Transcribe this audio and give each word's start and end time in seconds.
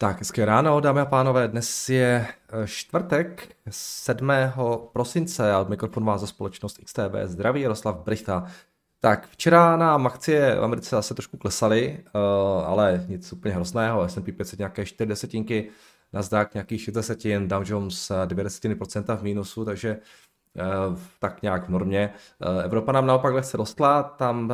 Tak, 0.00 0.18
hezké 0.18 0.44
ráno, 0.44 0.80
dámy 0.80 1.00
a 1.00 1.04
pánové. 1.04 1.48
Dnes 1.48 1.88
je 1.88 2.26
eh, 2.48 2.66
čtvrtek 2.66 3.56
7. 3.70 4.32
prosince 4.92 5.52
a 5.52 5.60
od 5.60 5.68
mikrofonu 5.68 6.06
vás 6.06 6.20
za 6.20 6.26
společnost 6.26 6.78
XTB 6.84 7.14
zdraví 7.24 7.60
Jaroslav 7.60 7.96
Brichta. 7.96 8.46
Tak, 9.00 9.28
včera 9.28 9.76
na 9.76 9.94
akcie 9.94 10.56
v 10.60 10.64
Americe 10.64 10.96
zase 10.96 11.14
trošku 11.14 11.36
klesaly, 11.36 11.98
eh, 11.98 12.10
ale 12.64 13.04
nic 13.08 13.32
úplně 13.32 13.54
hrozného. 13.54 14.08
S&P 14.08 14.32
500 14.32 14.58
nějaké 14.58 14.86
4 14.86 15.08
desetinky, 15.08 15.70
Nasdaq 16.12 16.48
nějakých 16.54 16.82
6 16.82 16.94
desetin, 16.94 17.48
Dow 17.48 17.62
Jones 17.66 18.12
2 18.24 18.42
desetiny 18.42 18.74
procenta 18.74 19.16
v 19.16 19.22
mínusu, 19.22 19.64
takže 19.64 19.98
eh, 20.58 20.62
tak 21.18 21.42
nějak 21.42 21.66
v 21.66 21.68
normě. 21.68 22.10
Evropa 22.64 22.92
nám 22.92 23.06
naopak 23.06 23.34
lehce 23.34 23.56
rostla, 23.56 24.02
tam 24.02 24.52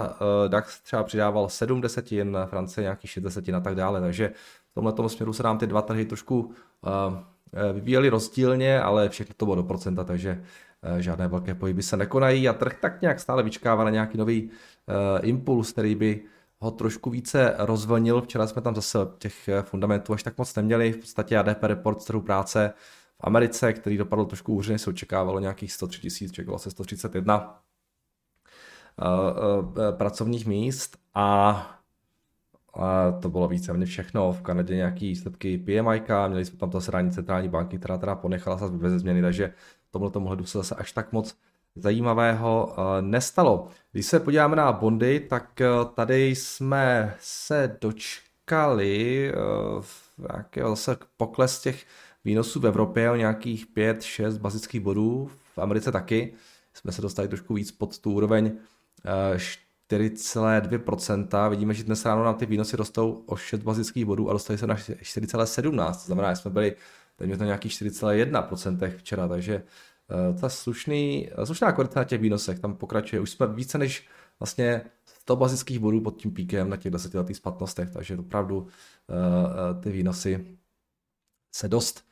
DAX 0.48 0.80
třeba 0.80 1.02
přidával 1.02 1.48
7 1.48 1.80
desetin, 1.80 2.38
Francie 2.46 2.82
nějakých 2.82 3.10
6 3.10 3.22
desetin 3.22 3.56
a 3.56 3.60
tak 3.60 3.74
dále, 3.74 4.00
takže 4.00 4.32
tomhle 4.82 5.10
směru 5.10 5.32
se 5.32 5.42
nám 5.42 5.58
ty 5.58 5.66
dva 5.66 5.82
trhy 5.82 6.04
trošku 6.04 6.40
uh, 6.40 6.52
vyvíjely 7.72 8.08
rozdílně, 8.08 8.80
ale 8.80 9.08
všechno 9.08 9.34
to 9.36 9.44
bylo 9.44 9.56
do 9.56 9.62
procenta, 9.62 10.04
takže 10.04 10.42
uh, 10.92 10.98
žádné 10.98 11.28
velké 11.28 11.54
pohyby 11.54 11.82
se 11.82 11.96
nekonají 11.96 12.48
a 12.48 12.52
trh 12.52 12.78
tak 12.80 13.02
nějak 13.02 13.20
stále 13.20 13.42
vyčkává 13.42 13.84
na 13.84 13.90
nějaký 13.90 14.18
nový 14.18 14.50
impuls, 15.22 15.72
který 15.72 15.94
by 15.94 16.22
ho 16.58 16.70
trošku 16.70 17.10
více 17.10 17.54
rozvlnil. 17.58 18.22
Včera 18.22 18.46
jsme 18.46 18.62
tam 18.62 18.74
zase 18.74 18.98
těch 19.18 19.48
fundamentů 19.62 20.12
až 20.12 20.22
tak 20.22 20.38
moc 20.38 20.54
neměli. 20.54 20.92
V 20.92 20.96
podstatě 20.96 21.38
ADP 21.38 21.62
report 21.62 22.02
z 22.02 22.04
trhu 22.04 22.20
práce 22.20 22.72
v 23.18 23.26
Americe, 23.26 23.72
který 23.72 23.96
dopadl 23.96 24.24
trošku 24.24 24.54
hůře, 24.54 24.78
se 24.78 24.90
očekávalo 24.90 25.40
nějakých 25.40 25.72
103 25.72 26.00
tisíc, 26.00 26.32
čekalo 26.32 26.58
se 26.58 26.70
131 26.70 27.62
uh, 29.02 29.08
uh, 29.68 29.74
pracovních 29.96 30.46
míst 30.46 30.96
a 31.14 31.78
a 32.78 33.12
to 33.22 33.28
bylo 33.28 33.48
víceméně 33.48 33.86
všechno. 33.86 34.32
V 34.32 34.40
Kanadě 34.40 34.76
nějaký 34.76 35.08
výsledky 35.08 35.58
PMI, 35.58 36.02
měli 36.28 36.44
jsme 36.44 36.58
tam 36.58 36.70
to 36.70 36.80
srání 36.80 37.10
centrální 37.10 37.48
banky, 37.48 37.78
která 37.78 37.98
teda 37.98 38.14
ponechala 38.14 38.58
se 38.58 38.68
bez 38.68 38.92
změny, 38.92 39.22
takže 39.22 39.52
tomhle 39.96 40.10
tomu 40.10 40.26
hledu 40.26 40.44
se 40.44 40.58
zase 40.58 40.74
až 40.74 40.92
tak 40.92 41.12
moc 41.12 41.36
zajímavého 41.76 42.76
eh, 42.78 43.02
nestalo. 43.02 43.68
Když 43.92 44.06
se 44.06 44.20
podíváme 44.20 44.56
na 44.56 44.72
bondy, 44.72 45.20
tak 45.20 45.60
eh, 45.60 45.68
tady 45.94 46.26
jsme 46.26 47.14
se 47.20 47.78
dočkali 47.80 49.32
eh, 49.32 50.32
nějakého 50.32 50.70
zase 50.70 50.96
pokles 51.16 51.60
těch 51.60 51.84
výnosů 52.24 52.60
v 52.60 52.66
Evropě 52.66 53.10
o 53.10 53.16
nějakých 53.16 53.66
5-6 53.76 54.38
bazických 54.38 54.80
bodů, 54.80 55.30
v 55.54 55.58
Americe 55.58 55.92
taky. 55.92 56.34
Jsme 56.74 56.92
se 56.92 57.02
dostali 57.02 57.28
trošku 57.28 57.54
víc 57.54 57.72
pod 57.72 57.98
tu 57.98 58.12
úroveň 58.12 58.52
4,2%. 59.90 61.50
Vidíme, 61.50 61.74
že 61.74 61.84
dnes 61.84 62.04
ráno 62.04 62.24
nám 62.24 62.34
ty 62.34 62.46
výnosy 62.46 62.76
rostou 62.76 63.22
o 63.26 63.36
6 63.36 63.62
bazických 63.62 64.04
bodů 64.04 64.30
a 64.30 64.32
dostali 64.32 64.58
se 64.58 64.66
na 64.66 64.74
4,17. 64.74 65.92
To 65.92 65.98
znamená, 65.98 66.32
že 66.32 66.36
jsme 66.36 66.50
byli 66.50 66.76
téměř 67.16 67.38
na 67.38 67.46
nějakých 67.46 67.72
4,1% 67.72 68.96
včera, 68.96 69.28
takže 69.28 69.62
uh, 70.32 70.40
ta 70.40 70.48
slušný, 70.48 71.30
slušná 71.44 71.72
kvalita 71.72 72.00
na 72.00 72.04
těch 72.04 72.20
výnosech 72.20 72.58
tam 72.58 72.76
pokračuje. 72.76 73.20
Už 73.20 73.30
jsme 73.30 73.46
více 73.46 73.78
než 73.78 74.08
vlastně 74.40 74.82
100 75.04 75.36
bazických 75.36 75.78
bodů 75.78 76.00
pod 76.00 76.16
tím 76.16 76.30
píkem 76.30 76.70
na 76.70 76.76
těch 76.76 76.92
desetiletých 76.92 77.36
splatnostech, 77.36 77.90
takže 77.90 78.16
opravdu 78.16 78.58
uh, 78.60 79.82
ty 79.82 79.90
výnosy 79.90 80.58
se 81.54 81.68
dost 81.68 82.06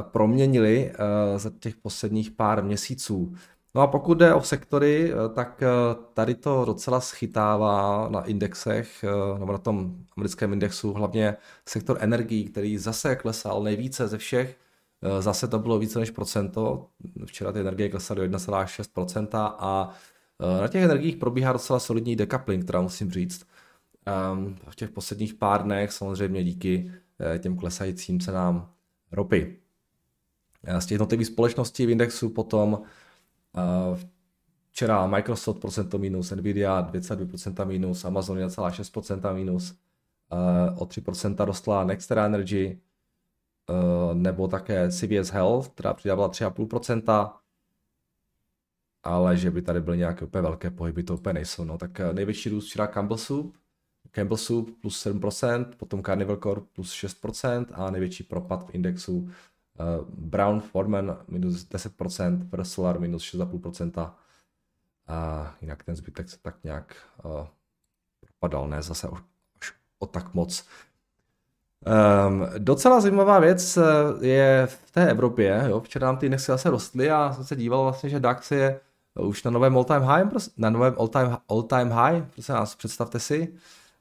proměnily 0.00 0.92
za 1.36 1.50
těch 1.58 1.76
posledních 1.76 2.30
pár 2.30 2.64
měsíců. 2.64 3.34
No 3.74 3.82
a 3.82 3.86
pokud 3.86 4.14
jde 4.14 4.34
o 4.34 4.42
sektory, 4.42 5.12
eh, 5.12 5.34
tak 5.34 5.62
eh, 5.62 5.66
tady 6.14 6.34
to 6.34 6.64
docela 6.64 7.00
schytává 7.00 8.08
na 8.08 8.24
indexech, 8.24 9.04
eh, 9.04 9.38
nebo 9.38 9.52
na 9.52 9.58
tom 9.58 9.96
americkém 10.16 10.52
indexu, 10.52 10.92
hlavně 10.92 11.36
sektor 11.68 11.96
energií, 12.00 12.44
který 12.44 12.78
zase 12.78 13.16
klesal 13.16 13.62
nejvíce 13.62 14.08
ze 14.08 14.18
všech. 14.18 14.58
Zase 15.20 15.48
to 15.48 15.58
bylo 15.58 15.78
více 15.78 15.98
než 15.98 16.10
procento. 16.10 16.86
Včera 17.26 17.52
ty 17.52 17.60
energie 17.60 17.88
klesaly 17.88 18.20
do 18.20 18.38
1,6% 18.38 19.56
a 19.58 19.90
na 20.60 20.68
těch 20.68 20.82
energiích 20.82 21.16
probíhá 21.16 21.52
docela 21.52 21.78
solidní 21.78 22.16
decoupling, 22.16 22.64
která 22.64 22.80
musím 22.80 23.10
říct. 23.10 23.46
Ehm, 24.06 24.56
v 24.68 24.76
těch 24.76 24.90
posledních 24.90 25.34
pár 25.34 25.62
dnech 25.62 25.92
samozřejmě 25.92 26.44
díky 26.44 26.92
těm 27.38 27.56
klesajícím 27.56 28.20
cenám 28.20 28.70
ropy. 29.12 29.56
Z 30.78 30.86
těch 30.86 30.94
jednotlivých 30.94 31.26
společností 31.26 31.86
v 31.86 31.90
indexu 31.90 32.28
potom 32.28 32.82
Včera 34.70 35.06
Microsoft 35.06 35.60
procento 35.60 35.98
minus, 35.98 36.30
Nvidia 36.30 36.82
2,2% 36.82 37.66
minus, 37.66 38.04
Amazon 38.04 38.38
1,6% 38.38 39.34
minus, 39.34 39.74
o 40.76 40.84
3% 40.84 41.44
rostla 41.44 41.84
Nextera 41.84 42.26
Energy, 42.26 42.80
nebo 44.12 44.48
také 44.48 44.90
CVS 44.90 45.30
Health, 45.30 45.68
která 45.68 45.94
přidávala 45.94 46.30
3,5%, 46.30 47.32
ale 49.02 49.36
že 49.36 49.50
by 49.50 49.62
tady 49.62 49.80
byly 49.80 49.98
nějaké 49.98 50.24
úplně 50.24 50.42
velké 50.42 50.70
pohyby, 50.70 51.02
to 51.02 51.14
úplně 51.14 51.32
nejsou. 51.32 51.64
No. 51.64 51.78
Tak 51.78 52.00
největší 52.12 52.48
růst 52.48 52.66
včera 52.66 52.86
Campbell 52.86 53.18
Soup, 53.18 53.56
Campbell 54.10 54.36
Soup 54.36 54.80
plus 54.80 55.06
7%, 55.06 55.64
potom 55.76 56.02
Carnival 56.02 56.36
Corp 56.36 56.68
plus 56.72 56.92
6% 56.92 57.66
a 57.72 57.90
největší 57.90 58.22
propad 58.22 58.70
v 58.70 58.74
indexu 58.74 59.30
Brown 60.08 60.60
Foreman 60.60 61.16
minus 61.28 61.64
10%, 61.64 62.48
First 62.50 62.72
Solar 62.72 63.00
minus 63.00 63.22
6,5% 63.22 64.12
a 65.06 65.54
jinak 65.60 65.82
ten 65.82 65.96
zbytek 65.96 66.28
se 66.28 66.38
tak 66.42 66.64
nějak 66.64 66.96
uh, 67.24 67.46
propadal, 68.20 68.68
ne 68.68 68.82
zase 68.82 69.08
až 69.60 69.72
o 69.98 70.06
tak 70.06 70.34
moc. 70.34 70.64
Um, 72.28 72.46
docela 72.58 73.00
zajímavá 73.00 73.38
věc 73.38 73.76
eh, 73.76 73.82
je 74.26 74.66
v 74.66 74.90
té 74.90 75.10
Evropě, 75.10 75.64
jo, 75.68 75.80
včera 75.80 76.06
nám 76.06 76.16
ty 76.16 76.26
indexy 76.26 76.46
zase 76.46 76.70
rostly 76.70 77.10
a 77.10 77.32
jsem 77.32 77.44
se 77.44 77.56
díval 77.56 77.82
vlastně, 77.82 78.10
že 78.10 78.20
DAX 78.20 78.50
je 78.50 78.80
už 79.20 79.42
na 79.42 79.50
novém 79.50 79.76
all-time 79.76 80.02
high, 80.02 80.24
na 80.56 80.70
novém 80.70 80.94
all-time, 80.98 81.38
all-time 81.48 81.90
high, 81.90 82.24
prosím 82.34 82.54
nás, 82.54 82.74
představte 82.74 83.20
si, 83.20 83.54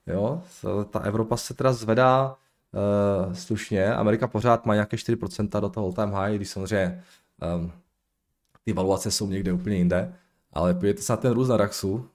jo, 0.07 0.41
ta 0.89 0.99
Evropa 0.99 1.37
se 1.37 1.53
teda 1.53 1.73
zvedá 1.73 2.35
uh, 2.73 3.33
slušně. 3.33 3.93
Amerika 3.93 4.27
pořád 4.27 4.65
má 4.65 4.73
nějaké 4.73 4.97
4% 4.97 5.61
do 5.61 5.69
toho 5.69 5.85
all 5.85 5.93
time 5.93 6.11
high, 6.11 6.35
když 6.35 6.49
samozřejmě 6.49 7.03
um, 7.55 7.71
ty 8.63 8.73
valuace 8.73 9.11
jsou 9.11 9.27
někde 9.27 9.53
úplně 9.53 9.77
jinde, 9.77 10.13
ale 10.53 10.73
podívejte 10.73 11.01
se 11.01 11.13
na 11.13 11.17
ten 11.17 11.31
růst 11.31 11.47
na 11.47 11.57
DAXu 11.57 11.93
uh, 11.93 12.05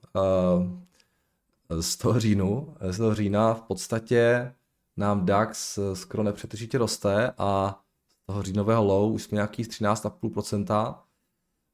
z 1.80 1.96
toho 1.96 2.20
říjnu, 2.20 2.74
z 2.80 2.96
toho 2.96 3.14
října 3.14 3.54
v 3.54 3.62
podstatě 3.62 4.52
nám 4.96 5.26
DAX 5.26 5.78
skoro 5.94 6.22
nepřetržitě 6.22 6.78
roste 6.78 7.32
a 7.38 7.80
z 8.22 8.26
toho 8.26 8.42
říjnového 8.42 8.84
low 8.84 9.12
už 9.12 9.22
jsme 9.22 9.36
nějakých 9.36 9.68
13,5%, 9.68 10.94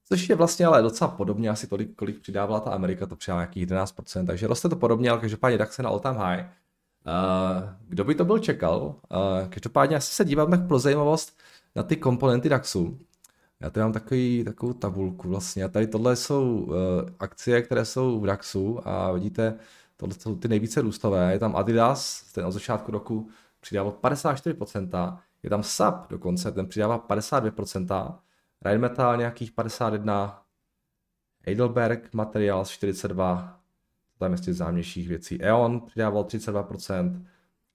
což 0.05 0.29
je 0.29 0.37
vlastně 0.37 0.67
ale 0.67 0.83
docela 0.83 1.11
podobně 1.11 1.51
asi 1.51 1.67
tolik, 1.67 1.95
kolik 1.97 2.21
přidávala 2.21 2.61
ta 2.61 2.71
Amerika, 2.71 3.07
to 3.07 3.17
přidává 3.17 3.41
nějakých 3.41 3.67
11%, 3.67 4.27
takže 4.27 4.47
roste 4.47 4.69
to 4.69 4.77
podobně, 4.77 5.11
ale 5.11 5.21
každopádně 5.21 5.59
DAX 5.59 5.79
je 5.79 5.85
na 5.85 5.91
all 5.91 6.01
time 6.01 6.17
high. 6.17 6.45
Kdo 7.89 8.05
by 8.05 8.15
to 8.15 8.25
byl 8.25 8.39
čekal? 8.39 8.81
Uh, 8.83 9.49
každopádně 9.49 9.97
asi 9.97 10.15
se 10.15 10.25
dívám 10.25 10.51
tak 10.51 10.67
pro 10.67 10.79
zajímavost 10.79 11.39
na 11.77 11.83
ty 11.83 11.97
komponenty 11.97 12.49
DAXu. 12.49 12.99
Já 13.61 13.71
tady 13.71 13.83
mám 13.85 13.93
takový, 13.93 14.45
takovou 14.45 14.73
tabulku 14.73 15.29
vlastně. 15.29 15.65
A 15.65 15.69
tady 15.69 15.87
tohle 15.87 16.17
jsou 16.17 16.59
uh, 16.59 16.75
akcie, 17.19 17.63
které 17.63 17.85
jsou 17.85 18.21
v 18.21 18.27
DAXu 18.27 18.89
a 18.89 19.13
vidíte, 19.13 19.59
tohle 19.97 20.15
jsou 20.19 20.37
ty 20.37 20.49
nejvíce 20.49 20.81
růstové. 20.81 21.33
Je 21.33 21.39
tam 21.39 21.57
Adidas, 21.57 22.23
ten 22.33 22.47
od 22.47 22.53
začátku 22.53 22.93
roku 22.93 23.29
přidával 23.61 23.93
54%, 24.03 25.19
je 25.43 25.51
tam 25.51 25.63
SAP 25.63 26.11
dokonce, 26.11 26.53
ten 26.53 26.67
přidává 26.67 26.99
52%, 27.09 28.19
Rheinmetall 28.63 29.17
nějakých 29.17 29.53
51%, 29.53 30.35
Heidelberg 31.47 32.15
Materials 32.15 32.71
42, 32.71 33.62
tam 34.19 34.33
ještě 34.33 34.55
zámějších 34.55 35.09
věcí. 35.09 35.43
E.ON 35.43 35.81
přidával 35.81 36.25
32%, 36.25 37.25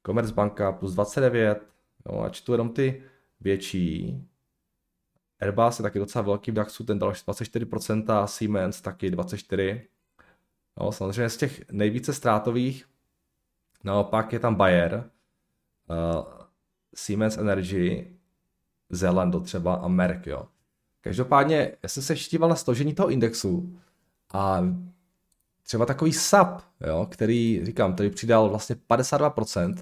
Commerzbanka 0.06 0.72
plus 0.72 0.96
29%, 0.96 1.60
no 2.06 2.22
a 2.22 2.30
čtu 2.30 2.52
jenom 2.52 2.70
ty 2.70 3.04
větší. 3.40 4.24
Airbus 5.40 5.80
je 5.80 5.84
taky 5.84 6.00
docela 6.00 6.22
velký 6.22 6.52
v 6.52 6.54
DAXu, 6.54 6.84
ten 6.84 7.00
dal 7.00 7.12
24%, 7.12 8.14
a 8.14 8.28
Siemens 8.28 8.82
taky 8.82 9.12
24%. 9.12 9.82
No, 10.80 10.92
samozřejmě 10.92 11.30
z 11.30 11.38
těch 11.38 11.72
nejvíce 11.72 12.14
ztrátových 12.14 12.86
naopak 13.84 14.34
je 14.34 14.40
tam 14.40 14.56
Bayer, 14.56 15.10
uh, 15.90 16.26
Siemens 16.96 17.38
Energy, 17.38 18.18
Zalando 18.90 19.40
třeba 19.40 19.74
a 19.74 19.88
Merck, 19.88 20.28
jo. 20.28 20.48
Každopádně, 21.02 21.78
já 21.84 21.90
jsem 21.90 22.04
se 22.04 22.16
štíval 22.16 22.50
na 22.50 22.56
složení 22.56 22.96
toho 22.96 23.10
indexu 23.10 23.80
a 24.34 24.62
třeba 25.68 25.86
takový 25.86 26.14
SAP, 26.14 26.62
jo, 26.88 27.08
který, 27.12 27.62
říkám, 27.64 27.94
který 27.94 28.10
přidal 28.10 28.50
vlastně 28.50 28.76
52%, 28.90 29.76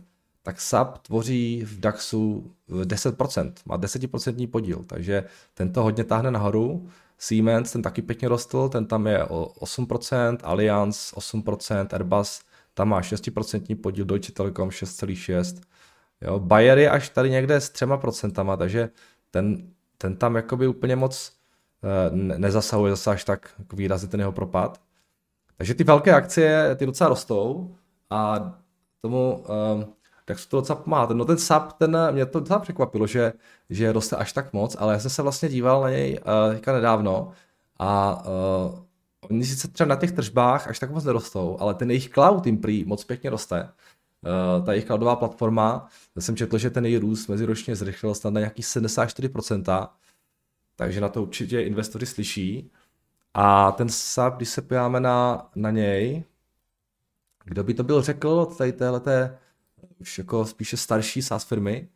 tak 0.43 0.61
SAP 0.61 0.97
tvoří 0.97 1.63
v 1.65 1.79
DAXu 1.79 2.51
10%, 2.69 3.53
má 3.65 3.77
10% 3.77 4.47
podíl, 4.47 4.83
takže 4.87 5.23
ten 5.53 5.73
to 5.73 5.83
hodně 5.83 6.03
táhne 6.03 6.31
nahoru. 6.31 6.89
Siemens, 7.17 7.71
ten 7.71 7.81
taky 7.81 8.01
pěkně 8.01 8.27
rostl, 8.27 8.69
ten 8.69 8.85
tam 8.85 9.07
je 9.07 9.23
o 9.25 9.53
8%, 9.59 10.37
Allianz 10.43 11.13
8%, 11.13 11.87
Airbus 11.91 12.41
tam 12.73 12.89
má 12.89 13.01
6% 13.01 13.81
podíl, 13.81 14.05
Deutsche 14.05 14.31
Telekom 14.31 14.69
6,6%, 14.69 15.61
Jo, 16.21 16.39
Bayer 16.39 16.77
je 16.77 16.89
až 16.89 17.09
tady 17.09 17.29
někde 17.29 17.61
s 17.61 17.69
třema 17.69 17.97
procentama, 17.97 18.57
takže 18.57 18.89
ten, 19.31 19.67
ten 19.97 20.15
tam 20.15 20.35
jakoby 20.35 20.67
úplně 20.67 20.95
moc 20.95 21.33
uh, 21.83 22.17
nezasahuje 22.17 22.91
zase 22.91 23.11
až 23.11 23.23
tak 23.23 23.49
výrazně 23.73 24.07
ten 24.07 24.19
jeho 24.19 24.31
propad. 24.31 24.81
Takže 25.57 25.73
ty 25.73 25.83
velké 25.83 26.13
akcie, 26.13 26.75
ty 26.75 26.85
docela 26.85 27.09
rostou 27.09 27.75
a 28.09 28.51
tomu 29.01 29.43
uh, 29.49 29.83
tak 30.25 30.39
se 30.39 30.49
to 30.49 30.57
docela 30.57 30.79
pomáhá. 30.79 31.13
No 31.13 31.25
ten 31.25 31.37
SAP, 31.37 31.73
ten, 31.73 31.97
mě 32.11 32.25
to 32.25 32.39
docela 32.39 32.59
překvapilo, 32.59 33.07
že, 33.07 33.33
že 33.69 33.91
roste 33.91 34.15
až 34.15 34.33
tak 34.33 34.53
moc, 34.53 34.75
ale 34.79 34.93
já 34.93 34.99
jsem 34.99 35.11
se 35.11 35.21
vlastně 35.21 35.49
díval 35.49 35.81
na 35.81 35.89
něj 35.89 36.19
uh, 36.19 36.53
teďka 36.53 36.73
nedávno 36.73 37.31
a 37.79 38.21
uh, 38.25 38.79
oni 39.29 39.45
sice 39.45 39.67
třeba 39.67 39.87
na 39.87 39.95
těch 39.95 40.11
tržbách 40.11 40.67
až 40.67 40.79
tak 40.79 40.91
moc 40.91 41.03
nerostou, 41.03 41.57
ale 41.59 41.73
ten 41.75 41.91
jejich 41.91 42.09
cloud 42.09 42.45
jim 42.45 42.57
prý 42.57 42.85
moc 42.85 43.03
pěkně 43.03 43.29
roste. 43.29 43.69
Uh, 43.69 44.65
ta 44.65 44.71
jejich 44.73 44.85
cloudová 44.85 45.15
platforma, 45.15 45.87
já 46.15 46.21
jsem 46.21 46.35
četl, 46.35 46.57
že 46.57 46.69
ten 46.69 46.85
její 46.85 46.97
růst 46.97 47.27
meziročně 47.27 47.75
zrychlil 47.75 48.15
snad 48.15 48.33
na 48.33 48.39
nějaký 48.39 48.61
74%, 48.61 49.89
takže 50.75 51.01
na 51.01 51.09
to 51.09 51.21
určitě 51.21 51.61
investoři 51.61 52.05
slyší. 52.05 52.71
A 53.37 53.71
ten 53.71 53.89
SAP, 53.89 54.35
když 54.35 54.49
se 54.49 54.61
podíváme 54.61 54.99
na, 54.99 55.49
na 55.55 55.71
něj, 55.71 56.23
kdo 57.45 57.63
by 57.63 57.73
to 57.73 57.83
byl 57.83 58.01
řekl 58.01 58.45
tady 58.45 58.73
téhleté 58.73 59.37
už 59.99 60.17
jako 60.17 60.45
spíše 60.45 60.77
starší 60.77 61.21
SaaS 61.21 61.43
firmy, 61.43 61.89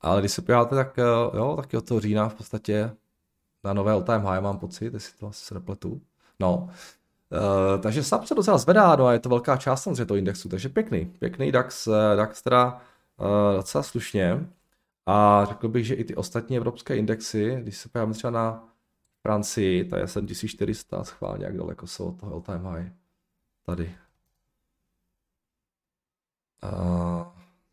ale 0.00 0.20
když 0.20 0.32
se 0.32 0.42
podíváte, 0.42 0.74
tak 0.74 0.98
eh, 0.98 1.02
jo, 1.36 1.56
taky 1.56 1.76
od 1.76 1.88
toho 1.88 2.00
října 2.00 2.28
v 2.28 2.34
podstatě 2.34 2.90
na 3.64 3.72
nové 3.72 3.92
all 3.92 4.02
time 4.02 4.22
high 4.22 4.40
mám 4.40 4.58
pocit, 4.58 4.94
jestli 4.94 5.18
to 5.18 5.26
asi 5.26 5.44
se 5.44 5.54
nepletu. 5.54 6.00
No, 6.40 6.68
Uh, 7.32 7.80
takže 7.80 8.02
SAP 8.04 8.26
se 8.26 8.34
docela 8.34 8.58
zvedá, 8.58 8.96
no 8.96 9.06
a 9.06 9.12
je 9.12 9.18
to 9.18 9.28
velká 9.28 9.56
část 9.56 9.82
samozřejmě 9.82 10.04
toho 10.04 10.18
indexu, 10.18 10.48
takže 10.48 10.68
pěkný, 10.68 11.04
pěkný 11.04 11.52
DAX, 11.52 11.86
eh, 11.86 12.16
DAX 12.16 12.42
teda 12.42 12.80
uh, 13.20 13.56
docela 13.56 13.82
slušně. 13.82 14.46
A 15.06 15.44
řekl 15.48 15.68
bych, 15.68 15.86
že 15.86 15.94
i 15.94 16.04
ty 16.04 16.14
ostatní 16.14 16.56
evropské 16.56 16.96
indexy, 16.96 17.58
když 17.62 17.76
se 17.76 17.88
podíváme 17.88 18.14
třeba 18.14 18.30
na 18.30 18.73
Francii, 19.26 19.84
ta 19.84 19.98
je 19.98 20.08
7400, 20.08 21.04
schválně, 21.04 21.44
jak 21.44 21.56
daleko 21.56 21.86
jsou 21.86 22.08
od 22.08 22.20
toho 22.20 22.32
all 22.32 22.40
time 22.40 22.64
high. 22.64 22.92
Tady. 23.66 23.94
Uh, 26.64 27.22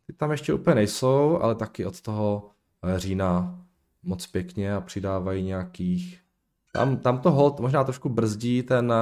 ty 0.06 0.12
tam 0.12 0.30
ještě 0.30 0.54
úplně 0.54 0.74
nejsou, 0.74 1.38
ale 1.42 1.54
taky 1.54 1.86
od 1.86 2.00
toho 2.00 2.50
října 2.96 3.60
moc 4.02 4.26
pěkně 4.26 4.74
a 4.74 4.80
přidávají 4.80 5.42
nějakých... 5.44 6.22
Tam, 6.72 6.96
tam 6.96 7.20
to 7.20 7.30
hold 7.30 7.60
možná 7.60 7.84
trošku 7.84 8.08
brzdí 8.08 8.62
ten, 8.62 8.92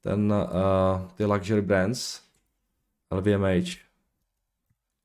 ten, 0.00 0.32
uh, 0.32 1.08
ty 1.14 1.24
luxury 1.24 1.62
brands, 1.62 2.20
LVMH. 3.10 3.68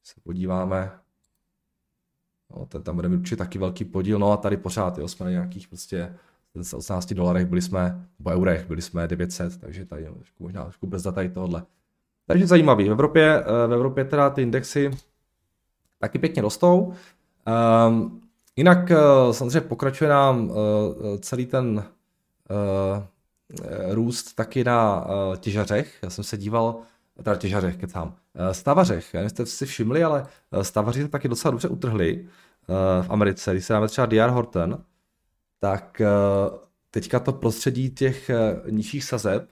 Se 0.04 0.22
podíváme, 0.24 1.00
no, 2.50 2.66
ten 2.66 2.84
tam 2.84 2.96
bude 2.96 3.10
mít 3.10 3.18
určitě 3.18 3.36
taky 3.36 3.60
velký 3.60 3.86
podíl, 3.86 4.20
no 4.20 4.32
a 4.32 4.38
tady 4.38 4.58
pořád, 4.58 4.98
jo, 4.98 5.08
jsme 5.08 5.24
na 5.24 5.32
nějakých 5.32 5.68
prostě 5.68 6.18
18 6.74 7.14
dolarech, 7.14 7.46
byli 7.46 7.62
jsme, 7.62 8.08
nebo 8.20 8.30
eurech, 8.30 8.68
byli 8.68 8.82
jsme 8.82 9.08
900, 9.08 9.62
takže 9.62 9.86
tady 9.86 10.04
jo, 10.04 10.16
možná 10.40 10.64
trošku 10.64 10.88
brzda 10.88 11.12
tady 11.12 11.30
tohle. 11.30 11.64
Takže 12.28 12.48
zajímavý. 12.48 12.90
V 12.90 12.92
Evropě, 12.92 13.44
eh, 13.44 13.68
v 13.68 13.74
Evropě 13.74 14.06
teda 14.06 14.30
ty 14.30 14.42
indexy 14.42 14.92
taky 16.00 16.20
pěkně 16.20 16.42
rostou. 16.42 16.94
Um, 17.88 18.22
jinak 18.56 18.90
uh, 18.90 19.32
samozřejmě 19.32 19.62
pokračuje 19.62 20.10
nám 20.10 20.50
uh, 20.50 20.56
celý 21.20 21.46
ten 21.46 21.84
uh, 22.50 23.04
růst 23.94 24.36
taky 24.36 24.64
na 24.64 25.06
uh, 25.06 25.36
těžařech. 25.36 26.00
Já 26.04 26.10
jsem 26.10 26.24
se 26.24 26.38
díval, 26.38 26.76
teda 27.24 27.36
těžařech, 27.36 27.78
kecám, 27.78 28.08
uh, 28.08 28.50
stavařech. 28.52 29.14
Já 29.14 29.18
nevím, 29.18 29.30
jste 29.30 29.46
si 29.46 29.66
všimli, 29.66 30.04
ale 30.04 30.26
stavaři 30.62 31.02
to 31.02 31.08
taky 31.08 31.28
docela 31.28 31.52
dobře 31.52 31.68
utrhli 31.68 32.22
uh, 32.22 33.06
v 33.06 33.10
Americe. 33.10 33.52
Když 33.52 33.66
se 33.66 33.74
dáme 33.74 33.88
třeba 33.88 34.06
DR 34.06 34.30
Horton, 34.30 34.84
tak 35.60 36.02
uh, 36.02 36.58
teďka 36.92 37.20
to 37.20 37.34
prostředí 37.34 37.90
těch 37.90 38.30
uh, 38.30 38.72
nižších 38.72 39.04
sazeb 39.04 39.50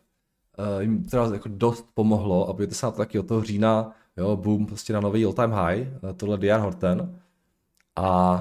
uh, 0.58 0.82
jim 0.82 1.04
teda 1.04 1.30
jako 1.34 1.50
dost 1.52 1.88
pomohlo, 1.94 2.50
aby 2.50 2.68
to 2.68 2.76
se 2.76 2.92
taky 2.92 3.20
od 3.20 3.28
toho 3.28 3.44
října, 3.44 3.96
jo, 4.18 4.36
boom, 4.36 4.66
prostě 4.66 4.94
na 4.94 5.00
nový 5.00 5.26
all-time 5.26 5.52
high, 5.52 5.88
tohle 6.18 6.38
DR 6.38 6.60
Horten. 6.60 7.22
A 7.96 8.40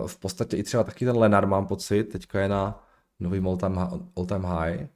uh, 0.00 0.06
v 0.08 0.18
podstatě 0.18 0.56
i 0.56 0.62
třeba 0.62 0.84
taky 0.84 1.04
ten 1.04 1.16
Lenard 1.16 1.48
mám 1.48 1.66
pocit, 1.66 2.04
teďka 2.04 2.40
je 2.40 2.48
na 2.48 2.84
nový 3.20 3.38
all-time, 3.46 3.78
all-time 4.16 4.44
high. 4.44 4.88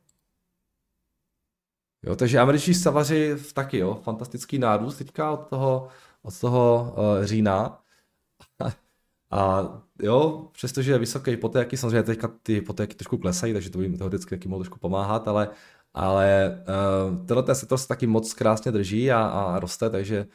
Jo, 2.02 2.16
takže 2.16 2.38
američtí 2.38 2.74
stavaři 2.74 3.36
taky, 3.54 3.78
jo, 3.78 3.94
fantastický 3.94 4.58
nárůst 4.58 4.96
teďka 4.96 5.30
od 5.30 5.48
toho, 5.48 5.88
od 6.22 6.40
toho 6.40 6.94
uh, 6.96 7.24
října. 7.24 7.82
A 9.30 9.68
jo, 10.02 10.48
přestože 10.52 10.98
vysoké 10.98 11.30
hypotéky, 11.30 11.76
samozřejmě 11.76 12.02
teďka 12.02 12.30
ty 12.42 12.54
hypotéky 12.54 12.94
trošku 12.94 13.18
klesají, 13.18 13.52
takže 13.52 13.70
to 13.70 13.78
by 13.78 13.84
jim 13.84 13.98
teoreticky 13.98 14.36
taky 14.36 14.48
mohlo 14.48 14.64
trošku 14.64 14.78
pomáhat, 14.78 15.28
ale, 15.28 15.48
ale 15.94 16.58
uh, 17.10 17.26
tenhle 17.26 17.42
ten 17.42 17.54
sektor 17.54 17.78
se 17.78 17.88
taky 17.88 18.06
moc 18.06 18.34
krásně 18.34 18.72
drží 18.72 19.12
a, 19.12 19.20
a 19.26 19.58
roste, 19.58 19.90
takže 19.90 20.26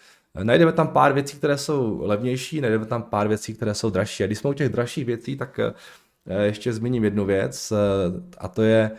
najdeme 0.44 0.72
tam 0.72 0.88
pár 0.88 1.13
věcí, 1.13 1.38
které 1.38 1.57
jsou 1.57 2.01
levnější, 2.01 2.62
najdeme 2.62 2.86
tam 2.86 3.04
pár 3.04 3.28
věcí, 3.28 3.54
které 3.54 3.74
jsou 3.74 3.90
dražší. 3.90 4.24
A 4.24 4.28
když 4.28 4.38
jsme 4.40 4.50
u 4.50 4.54
těch 4.54 4.69
dražších 4.69 5.06
věcí, 5.06 5.38
tak 5.38 5.60
uh, 5.60 6.42
ještě 6.42 6.74
zmíním 6.74 7.04
jednu 7.04 7.25
věc 7.25 7.74
a 8.38 8.48
to 8.48 8.62
je, 8.62 8.92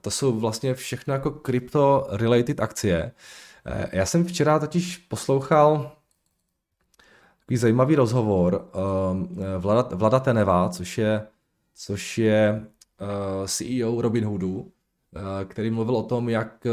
to 0.00 0.10
jsou 0.10 0.40
vlastně 0.40 0.74
všechno 0.74 1.14
jako 1.14 1.30
crypto-related 1.30 2.60
akcie. 2.60 3.12
Uh, 3.66 3.84
já 3.92 4.06
jsem 4.06 4.24
včera 4.24 4.58
totiž 4.58 4.96
poslouchal 4.96 5.97
takový 7.48 7.56
zajímavý 7.56 7.94
rozhovor 7.94 8.68
uh, 8.74 9.60
Vlada, 9.60 9.96
Vlada 9.96 10.20
Teneva, 10.20 10.68
což 10.68 10.98
je, 10.98 11.26
což 11.74 12.18
je 12.18 12.66
uh, 13.40 13.46
CEO 13.46 14.02
Robinhoodu, 14.02 14.60
uh, 14.60 14.68
který 15.44 15.70
mluvil 15.70 15.96
o 15.96 16.02
tom, 16.02 16.28
jak 16.28 16.66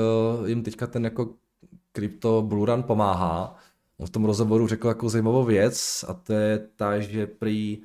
jim 0.45 0.63
teďka 0.63 0.87
ten 0.87 1.03
jako 1.03 1.29
krypto 1.91 2.41
Bluran 2.41 2.83
pomáhá. 2.83 3.55
On 3.97 4.07
v 4.07 4.09
tom 4.09 4.25
rozhovoru 4.25 4.67
řekl 4.67 4.87
jako 4.87 5.09
zajímavou 5.09 5.43
věc 5.43 6.05
a 6.07 6.13
to 6.13 6.33
je 6.33 6.67
ta, 6.75 6.99
že 6.99 7.27
prý 7.27 7.81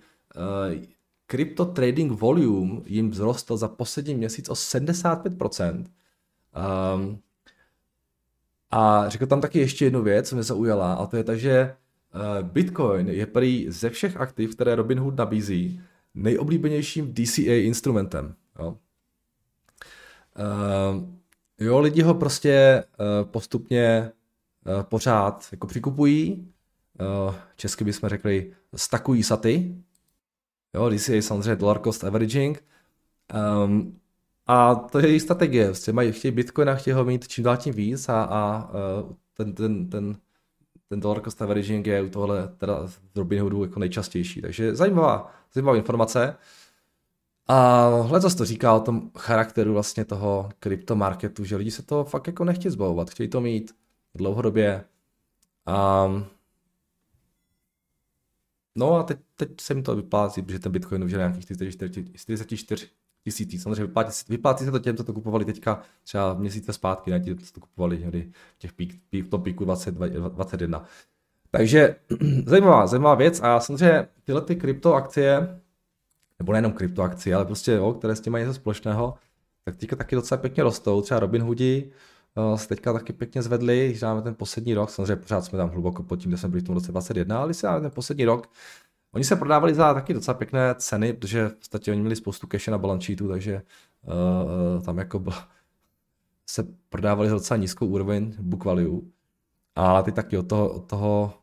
crypto 1.26 1.64
trading 1.64 2.12
volume 2.12 2.80
jim 2.84 3.10
vzrostl 3.10 3.56
za 3.56 3.68
poslední 3.68 4.14
měsíc 4.14 4.48
o 4.48 4.54
75%. 4.54 5.74
Um, 5.74 5.84
ehm, 6.54 7.18
a 8.70 9.08
řekl 9.08 9.26
tam 9.26 9.40
taky 9.40 9.58
ještě 9.58 9.84
jednu 9.84 10.02
věc, 10.02 10.28
co 10.28 10.36
mě 10.36 10.42
zaujala, 10.42 10.94
a 10.94 11.06
to 11.06 11.16
je 11.16 11.24
ta, 11.24 11.36
že 11.36 11.74
Eh, 11.74 11.89
Bitcoin 12.42 13.08
je 13.08 13.26
prý 13.26 13.66
ze 13.70 13.90
všech 13.90 14.16
aktiv, 14.16 14.54
které 14.54 14.74
Robinhood 14.74 15.16
nabízí, 15.16 15.80
nejoblíbenějším 16.14 17.14
DCA 17.14 17.52
instrumentem. 17.52 18.34
Jo. 18.58 18.76
Uh, 20.38 21.04
jo, 21.58 21.80
lidi 21.80 22.02
ho 22.02 22.14
prostě 22.14 22.84
uh, 23.00 23.30
postupně 23.30 24.12
pořád 24.82 25.48
jako 25.52 25.66
přikupují. 25.66 26.48
Česky 27.56 27.84
bychom 27.84 28.08
řekli 28.08 28.52
stakují 28.76 29.22
saty. 29.22 29.76
Jo, 30.74 30.90
DCA 30.90 31.12
je 31.12 31.22
samozřejmě 31.22 31.56
dollar 31.56 31.82
cost 31.82 32.04
averaging. 32.04 32.64
Um, 33.64 34.00
a 34.46 34.74
to 34.74 34.98
je 34.98 35.08
její 35.08 35.20
strategie. 35.20 35.66
Prostě 35.66 35.92
mají, 35.92 36.12
chtějí 36.12 36.32
Bitcoin 36.32 36.70
a 36.70 36.74
chtějí 36.74 36.94
ho 36.94 37.04
mít 37.04 37.28
čím 37.28 37.44
dál 37.44 37.56
tím 37.56 37.74
víc 37.74 38.08
a, 38.08 38.22
a 38.22 38.70
ten, 39.34 39.52
ten, 39.54 39.90
ten 39.90 40.16
ten 40.90 41.00
dollar 41.00 41.20
cost 41.20 41.42
averaging 41.42 41.86
je 41.86 42.02
u 42.02 42.08
tohle 42.08 42.48
teda 42.48 42.86
v 42.86 43.16
Robinhoodu 43.16 43.64
jako 43.64 43.80
nejčastější. 43.80 44.42
Takže 44.42 44.76
zajímavá, 44.76 45.32
zajímavá 45.52 45.76
informace. 45.76 46.36
A 47.48 47.86
hled 47.88 48.22
zase 48.22 48.36
to 48.36 48.44
říká 48.44 48.74
o 48.74 48.80
tom 48.80 49.10
charakteru 49.18 49.72
vlastně 49.72 50.04
toho 50.04 50.48
kryptomarketu, 50.60 51.44
že 51.44 51.56
lidi 51.56 51.70
se 51.70 51.82
to 51.82 52.04
fakt 52.04 52.26
jako 52.26 52.44
nechtějí 52.44 52.72
zbavovat, 52.72 53.10
chtějí 53.10 53.28
to 53.28 53.40
mít 53.40 53.74
dlouhodobě. 54.14 54.84
Um, 56.06 56.26
no 58.74 58.94
a 58.94 59.02
teď, 59.02 59.18
teď 59.36 59.60
se 59.60 59.74
mi 59.74 59.82
to 59.82 59.96
vyplácí, 59.96 60.42
protože 60.42 60.58
ten 60.58 60.72
Bitcoin 60.72 61.04
už 61.04 61.12
je 61.12 61.18
nějakých 61.18 61.44
44, 61.44 62.04
44 62.14 62.90
tisící. 63.24 63.58
Samozřejmě 63.58 63.84
vyplácí, 63.84 64.24
vyplácí 64.28 64.64
se 64.64 64.70
to 64.70 64.78
těm, 64.78 64.96
co 64.96 65.04
to 65.04 65.12
kupovali 65.12 65.44
teďka 65.44 65.82
třeba 66.04 66.34
měsíce 66.34 66.72
zpátky, 66.72 67.10
ne 67.10 67.20
ti, 67.20 67.36
co 67.36 67.52
to 67.52 67.60
kupovali 67.60 67.98
někdy 67.98 68.32
v 68.56 68.58
těch 68.58 68.72
pík, 68.72 69.00
v 69.12 69.28
tom 69.28 69.42
píku 69.42 69.64
2021. 69.64 70.84
Takže 71.50 71.96
zajímavá, 72.46 72.86
zajímavá 72.86 73.14
věc 73.14 73.40
a 73.42 73.60
samozřejmě 73.60 74.08
tyhle 74.24 74.40
ty 74.40 74.56
kryptoakcie, 74.56 75.60
nebo 76.38 76.52
nejenom 76.52 76.72
kryptoakcie, 76.72 77.36
ale 77.36 77.44
prostě 77.44 77.72
jo, 77.72 77.92
které 77.92 78.16
s 78.16 78.20
tím 78.20 78.32
mají 78.32 78.44
něco 78.44 78.54
společného, 78.54 79.14
tak 79.64 79.76
teďka 79.76 79.96
taky 79.96 80.16
docela 80.16 80.40
pěkně 80.40 80.62
rostou. 80.62 81.02
Třeba 81.02 81.20
Robin 81.20 81.42
Hoodi 81.42 81.92
uh, 82.34 82.56
se 82.56 82.68
teďka 82.68 82.92
taky 82.92 83.12
pěkně 83.12 83.42
zvedli, 83.42 83.88
když 83.88 84.00
dáme 84.00 84.22
ten 84.22 84.34
poslední 84.34 84.74
rok, 84.74 84.90
samozřejmě 84.90 85.16
pořád 85.16 85.44
jsme 85.44 85.58
tam 85.58 85.68
hluboko 85.68 86.02
pod 86.02 86.16
tím, 86.16 86.30
kde 86.30 86.38
jsme 86.38 86.48
byli 86.48 86.60
v 86.60 86.64
tom 86.64 86.74
roce 86.74 86.92
21, 86.92 87.38
ale 87.38 87.48
když 87.48 87.56
se 87.56 87.66
dáme 87.66 87.80
ten 87.80 87.90
poslední 87.90 88.24
rok, 88.24 88.48
Oni 89.12 89.24
se 89.24 89.36
prodávali 89.36 89.74
za 89.74 89.94
taky 89.94 90.14
docela 90.14 90.34
pěkné 90.34 90.74
ceny, 90.74 91.12
protože 91.12 91.48
v 91.48 91.54
podstatě 91.54 91.90
oni 91.90 92.00
měli 92.00 92.16
spoustu 92.16 92.46
cache 92.46 92.70
na 92.70 92.78
balance 92.78 93.06
sheetu, 93.06 93.28
takže 93.28 93.62
uh, 94.76 94.82
tam 94.82 94.98
jako 94.98 95.18
byl, 95.18 95.32
se 96.46 96.66
prodávali 96.88 97.28
za 97.28 97.34
docela 97.34 97.58
nízkou 97.58 97.86
úroveň 97.86 98.34
book 98.38 98.64
value. 98.64 99.00
A 99.76 100.02
ty 100.02 100.12
taky 100.12 100.38
od 100.38 100.48
toho, 100.48 100.70
od 100.70 100.86
toho 100.86 101.34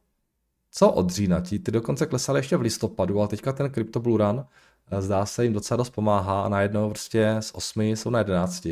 co 0.72 0.92
od 0.92 1.10
října? 1.10 1.42
Ti, 1.42 1.60
ty 1.60 1.72
dokonce 1.72 2.06
klesaly 2.06 2.40
ještě 2.40 2.58
v 2.58 2.62
listopadu, 2.62 3.20
ale 3.20 3.28
teďka 3.28 3.54
ten 3.54 3.74
Crypto 3.74 4.00
Blue 4.00 4.18
Run 4.18 4.46
eh, 4.92 5.02
zdá 5.02 5.26
se 5.26 5.44
jim 5.44 5.54
docela 5.54 5.78
dost 5.78 5.90
pomáhá 5.90 6.44
a 6.44 6.50
najednou 6.50 6.90
prostě 6.90 7.36
z 7.40 7.52
8 7.52 7.82
jsou 7.82 8.10
na 8.10 8.20
11. 8.20 8.66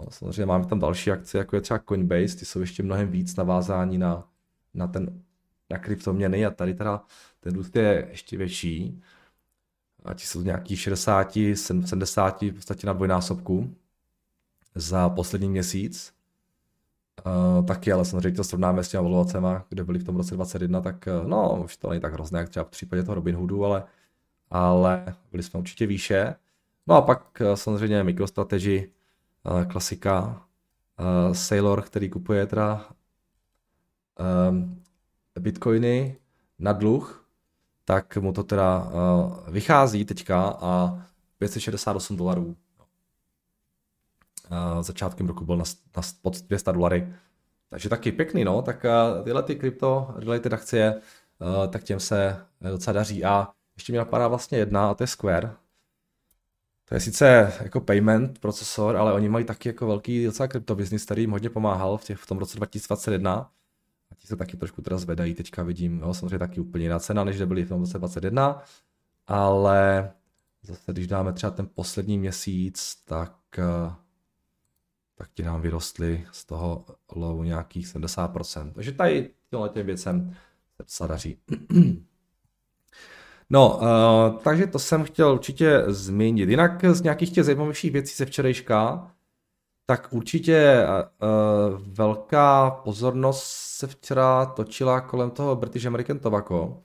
No, 0.00 0.06
samozřejmě 0.10 0.46
máme 0.46 0.66
tam 0.66 0.78
další 0.78 1.10
akce, 1.10 1.38
jako 1.38 1.56
je 1.56 1.62
třeba 1.62 1.80
Coinbase, 1.88 2.36
ty 2.36 2.44
jsou 2.44 2.60
ještě 2.60 2.82
mnohem 2.82 3.08
víc 3.08 3.36
navázání 3.36 3.98
na, 3.98 4.28
na 4.74 4.86
ten 4.86 5.22
na 5.70 5.78
kryptoměny 5.78 6.46
a 6.46 6.50
tady 6.50 6.74
teda 6.74 7.02
ten 7.44 7.54
růst 7.54 7.76
je 7.76 8.08
ještě 8.10 8.36
větší. 8.36 9.02
A 10.04 10.14
ti 10.14 10.26
jsou 10.26 10.42
nějaký 10.42 10.76
60, 10.76 11.32
70, 11.54 12.42
v 12.42 12.52
podstatě 12.52 12.86
na 12.86 12.92
dvojnásobku 12.92 13.74
za 14.74 15.08
poslední 15.08 15.48
měsíc. 15.48 16.14
Uh, 17.26 17.66
taky, 17.66 17.92
ale 17.92 18.04
samozřejmě, 18.04 18.36
to 18.36 18.44
srovnáme 18.44 18.84
s 18.84 18.88
těmi 18.88 19.02
valuacemi, 19.02 19.48
kde 19.68 19.84
byly 19.84 19.98
v 19.98 20.04
tom 20.04 20.16
roce 20.16 20.34
2021, 20.34 20.80
tak 20.80 21.08
uh, 21.22 21.28
no, 21.28 21.62
už 21.64 21.76
to 21.76 21.90
není 21.90 22.00
tak 22.00 22.12
hrozné, 22.12 22.38
jak 22.38 22.48
třeba 22.48 22.64
v 22.64 22.68
případě 22.70 23.02
toho 23.02 23.14
Robinhoodu, 23.14 23.64
ale, 23.64 23.84
ale 24.50 25.14
byli 25.30 25.42
jsme 25.42 25.60
určitě 25.60 25.86
výše. 25.86 26.34
No 26.86 26.94
a 26.94 27.02
pak 27.02 27.40
uh, 27.40 27.54
samozřejmě 27.54 28.04
MicroStrategy, 28.04 28.90
uh, 29.44 29.64
klasika, 29.64 30.46
uh, 31.00 31.32
Sailor, 31.32 31.82
který 31.82 32.10
kupuje 32.10 32.46
teda 32.46 32.88
um, 34.50 34.82
bitcoiny 35.40 36.16
na 36.58 36.72
dluh, 36.72 37.23
tak 37.84 38.16
mu 38.16 38.32
to 38.32 38.44
teda 38.44 38.78
uh, 38.78 39.48
vychází 39.48 40.04
teďka 40.04 40.58
a 40.60 41.02
568 41.38 42.16
dolarů. 42.16 42.56
Uh, 44.50 44.82
začátkem 44.82 45.26
roku 45.26 45.44
byl 45.44 45.56
na, 45.56 45.64
na 45.96 46.02
pod 46.22 46.42
200 46.42 46.72
dolary. 46.72 47.14
Takže 47.70 47.88
taky 47.88 48.12
pěkný, 48.12 48.44
no. 48.44 48.62
Tak 48.62 48.84
uh, 48.84 49.24
tyhle 49.24 49.42
ty 49.42 49.56
krypto 49.56 50.14
related 50.16 50.52
akcie, 50.52 51.00
uh, 51.38 51.70
tak 51.70 51.84
těm 51.84 52.00
se 52.00 52.46
docela 52.60 52.94
daří. 52.94 53.24
A 53.24 53.48
ještě 53.76 53.92
mi 53.92 53.98
napadá 53.98 54.28
vlastně 54.28 54.58
jedna, 54.58 54.90
a 54.90 54.94
to 54.94 55.02
je 55.02 55.06
Square. 55.06 55.54
To 56.88 56.94
je 56.94 57.00
sice 57.00 57.52
jako 57.62 57.80
payment 57.80 58.38
procesor, 58.38 58.96
ale 58.96 59.12
oni 59.12 59.28
mají 59.28 59.44
taky 59.44 59.68
jako 59.68 59.86
velký 59.86 60.24
docela 60.24 60.48
krypto 60.48 60.74
business, 60.74 61.04
který 61.04 61.22
jim 61.22 61.30
hodně 61.30 61.50
pomáhal 61.50 61.96
v, 61.96 62.04
těch, 62.04 62.18
v 62.18 62.26
tom 62.26 62.38
roce 62.38 62.56
2021 62.56 63.32
a 63.34 63.50
ti 64.24 64.28
se 64.28 64.36
taky 64.36 64.56
trošku 64.56 64.82
teda 64.82 64.98
zvedají, 64.98 65.34
teďka 65.34 65.62
vidím, 65.62 66.00
jo, 66.00 66.14
samozřejmě 66.14 66.38
taky 66.38 66.60
úplně 66.60 66.84
jiná 66.84 66.98
cena, 66.98 67.24
než 67.24 67.42
byly 67.42 67.64
v 67.64 67.68
tom 67.68 67.80
roce 67.80 67.98
21, 67.98 68.62
ale 69.26 70.12
zase 70.62 70.92
když 70.92 71.06
dáme 71.06 71.32
třeba 71.32 71.50
ten 71.50 71.68
poslední 71.74 72.18
měsíc, 72.18 73.02
tak, 73.04 73.36
eh, 73.58 73.94
tak 75.14 75.28
ti 75.34 75.42
nám 75.42 75.60
vyrostly 75.60 76.26
z 76.32 76.44
toho 76.44 76.84
low 77.16 77.44
nějakých 77.44 77.88
70%. 77.88 78.72
Takže 78.72 78.92
tady 78.92 79.30
těmhle 79.50 79.68
těm 79.68 79.86
věcem 79.86 80.36
se 80.86 81.08
daří. 81.08 81.38
No, 83.50 83.78
uh, 83.78 84.38
takže 84.42 84.66
to 84.66 84.78
jsem 84.78 85.04
chtěl 85.04 85.32
určitě 85.32 85.82
zmínit. 85.86 86.48
Jinak 86.48 86.84
z 86.84 87.02
nějakých 87.02 87.32
těch 87.32 87.44
zajímavějších 87.44 87.92
věcí 87.92 88.14
ze 88.16 88.26
včerejška, 88.26 89.10
tak 89.86 90.08
určitě 90.10 90.86
uh, 90.86 91.80
velká 91.86 92.70
pozornost 92.70 93.44
se 93.52 93.86
včera 93.86 94.46
točila 94.46 95.00
kolem 95.00 95.30
toho 95.30 95.56
British 95.56 95.86
American 95.86 96.18
Tobacco. 96.18 96.82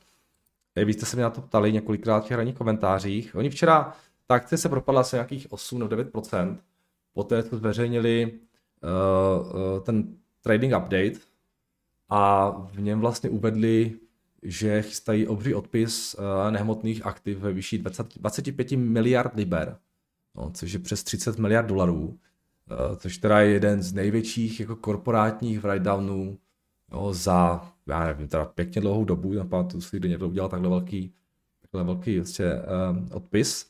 Vy 0.85 0.93
jste 0.93 1.05
se 1.05 1.15
mě 1.15 1.23
na 1.23 1.29
to 1.29 1.41
ptali 1.41 1.71
několikrát 1.73 2.19
v 2.19 2.27
těch 2.27 2.37
ranních 2.37 2.55
komentářích. 2.55 3.35
Oni 3.35 3.49
včera, 3.49 3.93
ta 4.27 4.35
akce 4.35 4.57
se 4.57 4.69
propadla 4.69 5.01
asi 5.01 5.15
nějakých 5.15 5.51
8 5.51 5.79
nebo 5.79 5.95
9%. 5.95 6.57
Poté 7.13 7.43
co 7.43 7.57
zveřejnili 7.57 8.31
uh, 8.31 9.47
uh, 9.47 9.79
ten 9.79 10.15
trading 10.41 10.73
update 10.77 11.19
a 12.09 12.49
v 12.49 12.81
něm 12.81 12.99
vlastně 12.99 13.29
uvedli, 13.29 13.99
že 14.43 14.81
chystají 14.81 15.27
obří 15.27 15.53
odpis 15.53 16.15
uh, 16.15 16.51
nehmotných 16.51 17.05
aktiv 17.05 17.37
ve 17.37 17.53
výši 17.53 17.77
20, 17.77 18.17
25 18.17 18.71
miliard 18.71 19.35
liber, 19.35 19.77
no, 20.35 20.51
což 20.53 20.73
je 20.73 20.79
přes 20.79 21.03
30 21.03 21.39
miliard 21.39 21.65
dolarů 21.67 22.19
Eh, 22.19 22.28
což 22.97 23.17
teda 23.17 23.39
je 23.39 23.49
jeden 23.49 23.81
z 23.83 23.93
největších 23.93 24.59
jako 24.59 24.75
korporátních 24.75 25.59
write-downů 25.59 26.37
jo, 26.91 27.13
za, 27.13 27.71
já 27.87 28.05
nevím, 28.05 28.27
teda 28.27 28.45
pěkně 28.45 28.81
dlouhou 28.81 29.05
dobu, 29.05 29.33
napamatuju 29.33 29.81
si, 29.81 29.97
kdy 29.97 30.09
někdo 30.09 30.27
udělal 30.27 30.49
takhle 30.49 30.69
velký, 30.69 31.13
takhle 31.61 31.83
velký 31.83 32.17
vlastně, 32.17 32.45
um, 32.45 33.09
odpis. 33.11 33.69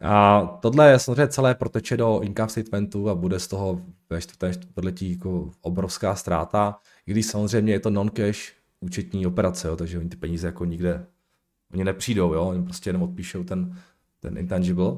A 0.00 0.42
tohle 0.62 0.90
je 0.90 0.98
samozřejmě 0.98 1.28
celé 1.28 1.54
proteče 1.54 1.96
do 1.96 2.20
income 2.20 2.48
statementu 2.48 3.10
a 3.10 3.14
bude 3.14 3.38
z 3.40 3.46
toho 3.48 3.82
ve 4.10 4.20
čtvrtém 4.20 4.52
čtvrtletí 4.52 5.12
jako 5.12 5.50
obrovská 5.60 6.14
ztráta, 6.14 6.78
i 7.06 7.10
když 7.10 7.26
samozřejmě 7.26 7.72
je 7.72 7.80
to 7.80 7.90
non-cash 7.90 8.52
účetní 8.80 9.26
operace, 9.26 9.68
jo, 9.68 9.76
takže 9.76 9.98
oni 9.98 10.08
ty 10.08 10.16
peníze 10.16 10.46
jako 10.46 10.64
nikde, 10.64 11.06
oni 11.72 11.84
nepřijdou, 11.84 12.34
jo, 12.34 12.44
oni 12.44 12.62
prostě 12.62 12.90
jenom 12.90 13.02
odpíšou 13.02 13.44
ten, 13.44 13.78
ten 14.20 14.38
intangible. 14.38 14.92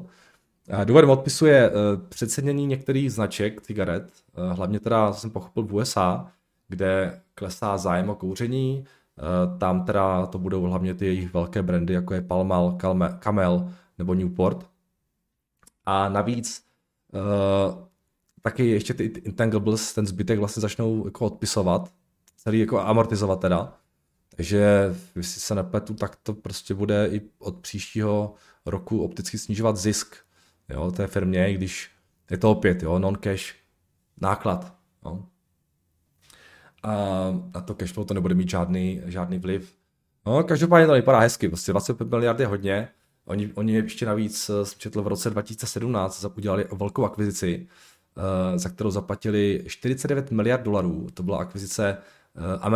Důvodem 0.85 1.11
odpisu 1.11 1.47
je 1.47 1.71
uh, 1.71 1.77
přecenění 2.09 2.67
některých 2.67 3.13
značek 3.13 3.61
cigaret, 3.61 4.13
uh, 4.39 4.57
hlavně 4.57 4.81
teda 4.81 5.13
jsem 5.13 5.31
pochopil 5.31 5.63
v 5.63 5.75
USA, 5.75 6.27
kde 6.69 7.21
klesá 7.35 7.79
zájem 7.79 8.11
o 8.11 8.15
kouření, 8.15 8.85
tam 9.59 9.85
teda 9.85 10.27
to 10.27 10.39
budou 10.39 10.63
hlavně 10.63 10.95
ty 10.95 11.07
jejich 11.07 11.35
velké 11.35 11.63
brandy, 11.63 11.95
jako 11.95 12.15
je 12.15 12.21
Palmal, 12.21 12.79
Camel 13.19 13.73
nebo 13.99 14.15
Newport. 14.15 14.67
A 15.87 16.09
navíc 16.09 16.65
taky 18.43 18.67
ještě 18.67 18.95
ty 18.95 19.05
intangibles, 19.05 19.95
ten 19.95 20.07
zbytek 20.07 20.39
vlastně 20.39 20.61
začnou 20.61 21.05
jako 21.05 21.27
odpisovat, 21.27 21.93
celý 22.37 22.59
jako 22.59 22.81
amortizovat 22.81 23.41
teda. 23.41 23.75
Takže 24.37 24.95
jestli 25.17 25.41
se 25.41 25.55
nepletu, 25.55 25.95
tak 25.95 26.17
to 26.23 26.35
prostě 26.35 26.75
bude 26.75 27.09
i 27.13 27.21
od 27.39 27.57
příštího 27.57 28.35
roku 28.67 29.03
opticky 29.03 29.39
snižovat 29.39 29.77
zisk 29.77 30.17
jo, 30.69 30.91
té 30.91 31.07
firmě, 31.07 31.55
když 31.55 31.91
je 32.31 32.39
to 32.39 32.51
opět 32.51 32.83
jo, 32.83 32.99
non-cash 32.99 33.55
náklad. 34.21 34.75
Jo. 35.05 35.25
A 36.83 36.93
na 37.55 37.61
to 37.61 37.75
cashflow 37.75 38.07
to 38.07 38.15
nebude 38.15 38.35
mít 38.35 38.51
žádný, 38.51 39.03
žádný 39.05 39.39
vliv. 39.39 39.75
No, 40.27 40.45
každopádně 40.45 40.87
to 40.87 40.93
vypadá 40.93 41.19
hezky, 41.19 41.49
prostě 41.49 41.73
25 41.73 42.11
miliard 42.11 42.41
je 42.41 42.47
hodně. 42.47 42.89
Oni, 43.25 43.53
oni 43.55 43.73
ještě 43.73 44.07
navíc, 44.07 44.51
eh, 44.51 44.65
četl 44.79 45.03
v 45.03 45.07
roce 45.07 45.31
2017, 45.31 46.25
udělali 46.37 46.67
velkou 46.73 47.05
akvizici, 47.05 47.67
eh, 48.17 48.59
za 48.59 48.69
kterou 48.69 48.91
zaplatili 48.91 49.65
49 49.67 50.31
miliard 50.31 50.63
dolarů. 50.63 51.07
To 51.15 51.23
byla 51.23 51.39
akvizice 51.39 51.97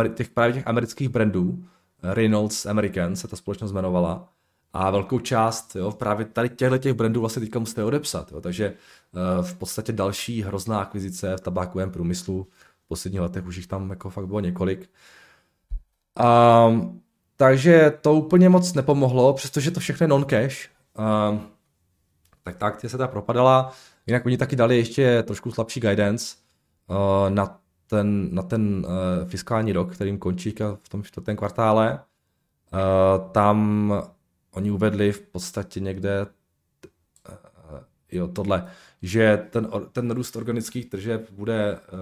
eh, 0.05 0.09
těch, 0.09 0.29
právě 0.29 0.53
těch 0.53 0.67
amerických 0.67 1.09
brandů. 1.09 1.65
Reynolds 2.03 2.65
American 2.65 3.15
se 3.15 3.27
ta 3.27 3.35
společnost 3.35 3.71
jmenovala. 3.71 4.33
A 4.73 4.91
velkou 4.91 5.19
část 5.19 5.75
jo, 5.75 5.91
právě 5.91 6.25
tady 6.25 6.49
těchto 6.49 6.77
těch 6.77 6.93
brandů 6.93 7.19
vlastně 7.19 7.39
teďka 7.39 7.59
musíte 7.59 7.83
odepsat. 7.83 8.31
Jo. 8.31 8.41
Takže 8.41 8.73
uh, 9.11 9.45
v 9.45 9.55
podstatě 9.55 9.91
další 9.93 10.41
hrozná 10.41 10.81
akvizice 10.81 11.37
v 11.37 11.41
tabákovém 11.41 11.91
průmyslu. 11.91 12.47
V 12.85 12.87
posledních 12.87 13.21
letech 13.21 13.45
už 13.45 13.55
jich 13.55 13.67
tam 13.67 13.89
jako 13.89 14.09
fakt 14.09 14.27
bylo 14.27 14.39
několik. 14.39 14.89
Um, 16.67 17.01
takže 17.35 17.93
to 18.01 18.13
úplně 18.13 18.49
moc 18.49 18.73
nepomohlo, 18.73 19.33
přestože 19.33 19.71
to 19.71 19.79
všechno 19.79 20.03
je 20.03 20.07
non-cash. 20.07 20.69
Um, 21.29 21.41
tak 22.43 22.55
ta 22.55 22.67
akce 22.67 22.89
se 22.89 22.97
ta 22.97 23.07
propadala. 23.07 23.71
Jinak 24.07 24.25
oni 24.25 24.37
taky 24.37 24.55
dali 24.55 24.77
ještě 24.77 25.23
trošku 25.23 25.51
slabší 25.51 25.79
guidance 25.79 26.35
uh, 26.87 27.29
na 27.29 27.59
ten, 27.87 28.35
na 28.35 28.41
ten 28.41 28.85
uh, 28.85 29.29
fiskální 29.29 29.73
rok, 29.73 29.93
kterým 29.93 30.17
končí 30.17 30.55
v 30.83 30.89
tom 30.89 31.03
čtvrtém 31.03 31.35
kvartále. 31.35 31.99
Uh, 32.73 33.31
tam 33.31 33.93
oni 34.53 34.71
uvedli 34.71 35.11
v 35.11 35.21
podstatě 35.21 35.79
někde 35.79 36.25
uh, 36.25 37.79
jo, 38.11 38.27
tohle, 38.27 38.67
že 39.01 39.47
ten, 39.49 39.69
ten 39.91 40.11
růst 40.11 40.35
organických 40.35 40.89
tržeb 40.89 41.31
bude 41.31 41.73
uh, 41.73 41.99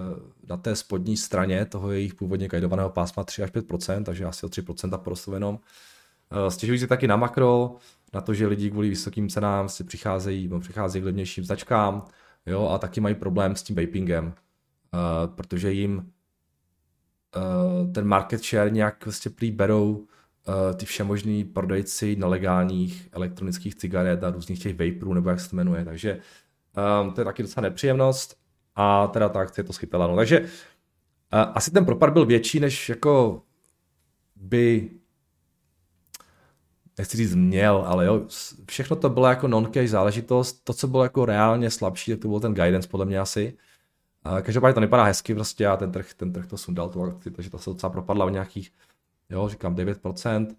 na 0.48 0.56
té 0.56 0.76
spodní 0.76 1.16
straně 1.16 1.64
toho 1.64 1.92
jejich 1.92 2.14
původně 2.14 2.48
guidovaného 2.48 2.90
pásma 2.90 3.24
3 3.24 3.42
až 3.42 3.50
5% 3.50 4.04
takže 4.04 4.24
asi 4.24 4.46
o 4.46 4.48
3 4.48 4.62
porostou 4.96 5.32
jenom. 5.32 5.54
Uh, 5.54 6.48
stěžují 6.48 6.78
si 6.78 6.86
taky 6.86 7.08
na 7.08 7.16
makro, 7.16 7.76
na 8.14 8.20
to, 8.20 8.34
že 8.34 8.46
lidi 8.46 8.70
kvůli 8.70 8.88
vysokým 8.88 9.28
cenám 9.28 9.68
si 9.68 9.84
přicházejí, 9.84 10.48
no, 10.48 10.60
přicházejí 10.60 11.02
k 11.02 11.04
levnějším 11.04 11.44
značkám, 11.44 12.04
jo, 12.46 12.68
a 12.68 12.78
taky 12.78 13.00
mají 13.00 13.14
problém 13.14 13.56
s 13.56 13.62
tím 13.62 13.76
vapingem, 13.76 14.34
protože 15.26 15.72
jim 15.72 16.12
ten 17.94 18.06
market 18.06 18.44
share 18.44 18.70
nějak 18.70 19.04
vlastně 19.04 19.30
prý 19.30 19.50
berou 19.50 20.06
ty 20.76 20.86
všemožný 20.86 21.44
prodejci 21.44 22.16
nelegálních 22.16 23.08
elektronických 23.12 23.74
cigaret 23.74 24.24
a 24.24 24.30
různých 24.30 24.62
těch 24.62 24.78
vaporů, 24.78 25.14
nebo 25.14 25.30
jak 25.30 25.40
se 25.40 25.50
to 25.50 25.56
jmenuje. 25.56 25.84
Takže 25.84 26.18
um, 27.02 27.12
to 27.12 27.20
je 27.20 27.24
taky 27.24 27.42
docela 27.42 27.62
nepříjemnost 27.62 28.36
a 28.74 29.06
teda 29.06 29.28
ta 29.28 29.40
akce 29.40 29.62
to 29.62 29.72
schytala. 29.72 30.06
No, 30.06 30.16
takže 30.16 30.40
uh, 30.40 30.46
asi 31.54 31.70
ten 31.70 31.84
propad 31.84 32.10
byl 32.10 32.26
větší, 32.26 32.60
než 32.60 32.88
jako 32.88 33.42
by 34.36 34.90
nechci 36.98 37.16
říct 37.16 37.34
měl, 37.34 37.84
ale 37.86 38.06
jo, 38.06 38.26
všechno 38.68 38.96
to 38.96 39.10
bylo 39.10 39.26
jako 39.26 39.48
non-cash 39.48 39.88
záležitost, 39.88 40.64
to, 40.64 40.72
co 40.72 40.88
bylo 40.88 41.02
jako 41.02 41.24
reálně 41.24 41.70
slabší, 41.70 42.10
tak 42.10 42.20
to 42.20 42.28
byl 42.28 42.40
ten 42.40 42.54
guidance 42.54 42.88
podle 42.88 43.06
mě 43.06 43.18
asi. 43.18 43.56
Uh, 44.26 44.40
každopádně 44.40 44.74
to 44.74 44.80
nepadá 44.80 45.04
hezky 45.04 45.34
prostě 45.34 45.66
a 45.66 45.76
ten 45.76 45.92
trh, 45.92 46.14
ten 46.14 46.32
trh 46.32 46.46
to 46.46 46.58
sundal 46.58 46.88
tu 46.88 47.02
akci, 47.02 47.30
takže 47.30 47.50
to 47.50 47.58
se 47.58 47.70
docela 47.70 47.90
propadla 47.90 48.26
o 48.26 48.28
nějakých 48.28 48.72
jo, 49.32 49.48
říkám 49.48 49.74
9%. 49.74 50.46
Um, 50.46 50.56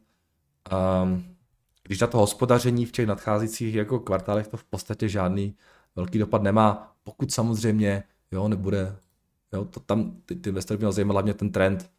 ehm, 0.71 1.35
když 1.83 1.99
na 1.99 2.07
to 2.07 2.17
hospodaření 2.17 2.85
v 2.85 2.91
těch 2.91 3.07
nadcházejících 3.07 3.75
jako 3.75 3.99
kvartálech 3.99 4.47
to 4.47 4.57
v 4.57 4.63
podstatě 4.63 5.09
žádný 5.09 5.55
velký 5.95 6.19
dopad 6.19 6.43
nemá, 6.43 6.95
pokud 7.03 7.31
samozřejmě 7.31 8.03
jo, 8.31 8.47
nebude, 8.47 8.95
jo, 9.53 9.65
to 9.65 9.79
tam 9.79 10.21
ty, 10.25 10.35
ty 10.35 10.49
investory 10.49 10.77
měl 10.77 10.91
zajímat 10.91 11.13
hlavně 11.13 11.33
ten 11.33 11.51
trend, 11.51 11.91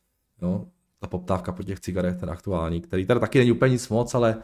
jo, 0.42 0.66
ta 0.98 1.06
poptávka 1.06 1.52
po 1.52 1.62
těch 1.62 1.80
cigaretách, 1.80 2.20
ten 2.20 2.30
aktuální, 2.30 2.80
který 2.80 3.06
tady 3.06 3.20
taky 3.20 3.38
není 3.38 3.52
úplně 3.52 3.72
nic 3.72 3.88
moc, 3.88 4.14
ale 4.14 4.42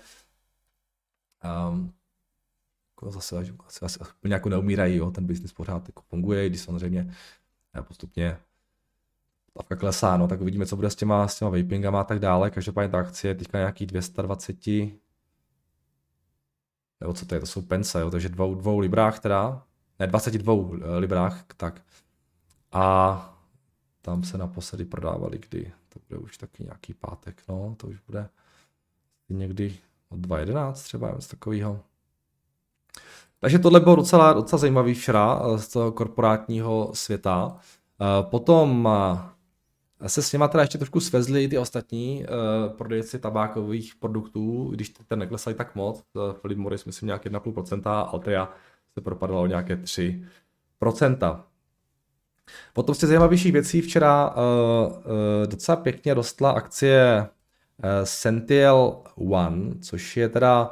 um, 1.69 1.93
jako 2.91 3.11
zase 3.11 3.39
asi, 3.67 3.85
asi 3.85 4.01
úplně 4.19 4.35
jako 4.35 4.49
neumírají, 4.49 4.97
jo, 4.97 5.11
ten 5.11 5.27
biznis 5.27 5.53
pořád 5.53 5.89
jako 5.89 6.03
funguje, 6.03 6.49
když 6.49 6.61
samozřejmě 6.61 7.15
postupně 7.83 8.37
poptávka 9.53 9.77
klesá, 9.77 10.17
no, 10.17 10.29
tak 10.29 10.41
uvidíme, 10.41 10.67
co 10.67 10.77
bude 10.77 10.91
s 10.91 10.95
těma, 10.95 11.29
s 11.29 11.39
těma 11.39 11.51
vapingama 11.51 12.01
a 12.01 12.05
tak 12.05 12.19
dále, 12.19 12.51
každopádně 12.51 12.89
ta 12.89 12.99
akcie 12.99 13.31
je 13.31 13.35
teďka 13.35 13.59
nějaký 13.59 13.87
220, 13.87 14.67
nebo 17.01 17.15
co 17.15 17.27
to 17.27 17.35
je, 17.35 17.41
to 17.41 17.47
jsou 17.47 17.63
pence, 17.63 18.01
jo, 18.01 18.11
takže 18.11 18.29
dvou, 18.29 18.55
dvou 18.55 18.79
librách 18.79 19.21
teda, 19.21 19.63
ne, 19.99 20.07
22 20.07 20.55
eh, 20.55 20.99
librách, 20.99 21.45
tak. 21.57 21.83
A 22.73 23.37
tam 24.03 24.25
se 24.25 24.39
naposledy 24.39 24.85
prodávali 24.85 25.39
kdy, 25.39 25.73
to 25.89 26.01
bude 26.09 26.21
už 26.21 26.39
taky 26.39 26.65
nějaký 26.65 26.95
pátek, 26.95 27.43
no, 27.49 27.75
to 27.77 27.87
už 27.87 27.97
bude 28.07 28.29
někdy 29.29 29.77
od 30.09 30.19
2.11 30.21 30.73
třeba, 30.73 31.11
něco 31.11 31.29
takového. 31.29 31.81
Takže 33.41 33.59
tohle 33.59 33.81
bylo 33.81 33.97
docela, 33.97 34.33
docela 34.33 34.59
zajímavý 34.59 34.95
včera 34.95 35.43
eh, 35.43 35.59
z 35.59 35.69
toho 35.69 35.93
korporátního 35.93 36.91
světa. 36.95 37.59
Eh, 38.01 38.23
potom 38.23 38.89
se 40.07 40.23
s 40.23 40.33
něma 40.33 40.49
teda 40.49 40.63
ještě 40.63 40.79
trošku 40.79 41.01
svezli 41.01 41.49
ty 41.49 41.59
ostatní 41.59 42.25
uh, 42.25 42.77
prodejci 42.77 43.19
tabákových 43.19 43.95
produktů, 43.95 44.69
když 44.71 44.89
ten 44.89 45.19
neklesali 45.19 45.57
tak 45.57 45.75
moc. 45.75 46.05
Philip 46.41 46.59
Morris 46.59 46.85
myslím 46.85 47.07
nějak 47.07 47.27
1,5%, 47.27 48.09
Altria 48.13 48.55
se 48.95 49.01
propadala 49.01 49.41
o 49.41 49.47
nějaké 49.47 49.77
3%. 49.77 51.41
Potom 52.73 52.95
z 52.95 52.99
těch 52.99 53.09
zajímavějších 53.09 53.53
věcí 53.53 53.81
včera 53.81 54.31
uh, 54.31 54.43
uh, 54.93 55.03
docela 55.47 55.77
pěkně 55.77 56.15
rostla 56.15 56.51
akcie 56.51 57.29
uh, 57.29 57.85
Sentiel 58.05 59.03
One, 59.17 59.75
což 59.81 60.17
je 60.17 60.29
teda 60.29 60.71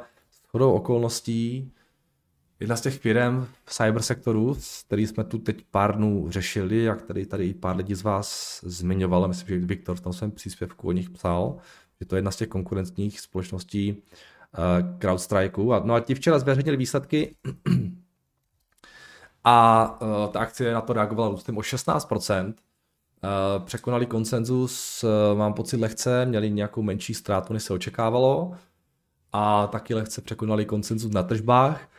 shodou 0.49 0.71
okolností 0.71 1.73
jedna 2.59 2.75
z 2.75 2.81
těch 2.81 2.99
firm 2.99 3.47
v 3.65 3.73
cybersektoru, 3.73 4.57
který 4.85 5.07
jsme 5.07 5.23
tu 5.23 5.37
teď 5.37 5.65
pár 5.71 5.95
dnů 5.97 6.27
řešili, 6.29 6.83
jak 6.83 7.01
tady, 7.01 7.25
tady 7.25 7.53
pár 7.53 7.75
lidí 7.75 7.95
z 7.95 8.03
vás 8.03 8.59
zmiňovalo, 8.63 9.27
myslím, 9.27 9.59
že 9.59 9.65
Viktor 9.65 9.95
v 9.95 10.01
tom 10.01 10.13
svém 10.13 10.31
příspěvku 10.31 10.87
o 10.87 10.91
nich 10.91 11.09
psal, 11.09 11.57
že 11.99 12.05
to 12.05 12.15
je 12.15 12.17
jedna 12.17 12.31
z 12.31 12.35
těch 12.35 12.47
konkurentních 12.47 13.19
společností 13.19 13.91
uh, 13.93 14.99
CrowdStrike. 14.99 15.61
A, 15.61 15.81
no 15.85 15.93
a 15.93 15.99
ti 15.99 16.15
včera 16.15 16.39
zveřejnili 16.39 16.77
výsledky 16.77 17.35
a 19.43 19.97
uh, 20.01 20.31
ta 20.31 20.39
akcie 20.39 20.73
na 20.73 20.81
to 20.81 20.93
reagovala 20.93 21.29
růstem 21.29 21.57
o 21.57 21.61
16%. 21.61 22.45
Uh, 22.45 22.53
eh, 23.23 23.59
překonali 23.65 24.05
konsenzus, 24.05 25.05
mám 25.35 25.53
pocit 25.53 25.77
lehce, 25.77 26.25
měli 26.25 26.51
nějakou 26.51 26.81
menší 26.81 27.13
ztrátu, 27.13 27.53
než 27.53 27.63
se 27.63 27.73
očekávalo. 27.73 28.53
A 29.31 29.67
taky 29.67 29.93
lehce 29.93 30.21
překonali 30.21 30.65
konsenzus 30.65 31.11
na 31.11 31.23
tržbách 31.23 31.89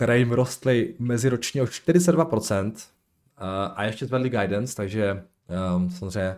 které 0.00 0.18
jim 0.18 0.32
rostly 0.32 0.94
meziročně 0.98 1.62
o 1.62 1.64
42% 1.64 2.72
a 3.74 3.84
ještě 3.84 4.06
zvedli 4.06 4.30
guidance, 4.30 4.76
takže 4.76 5.24
um, 5.76 5.90
samozřejmě 5.90 6.36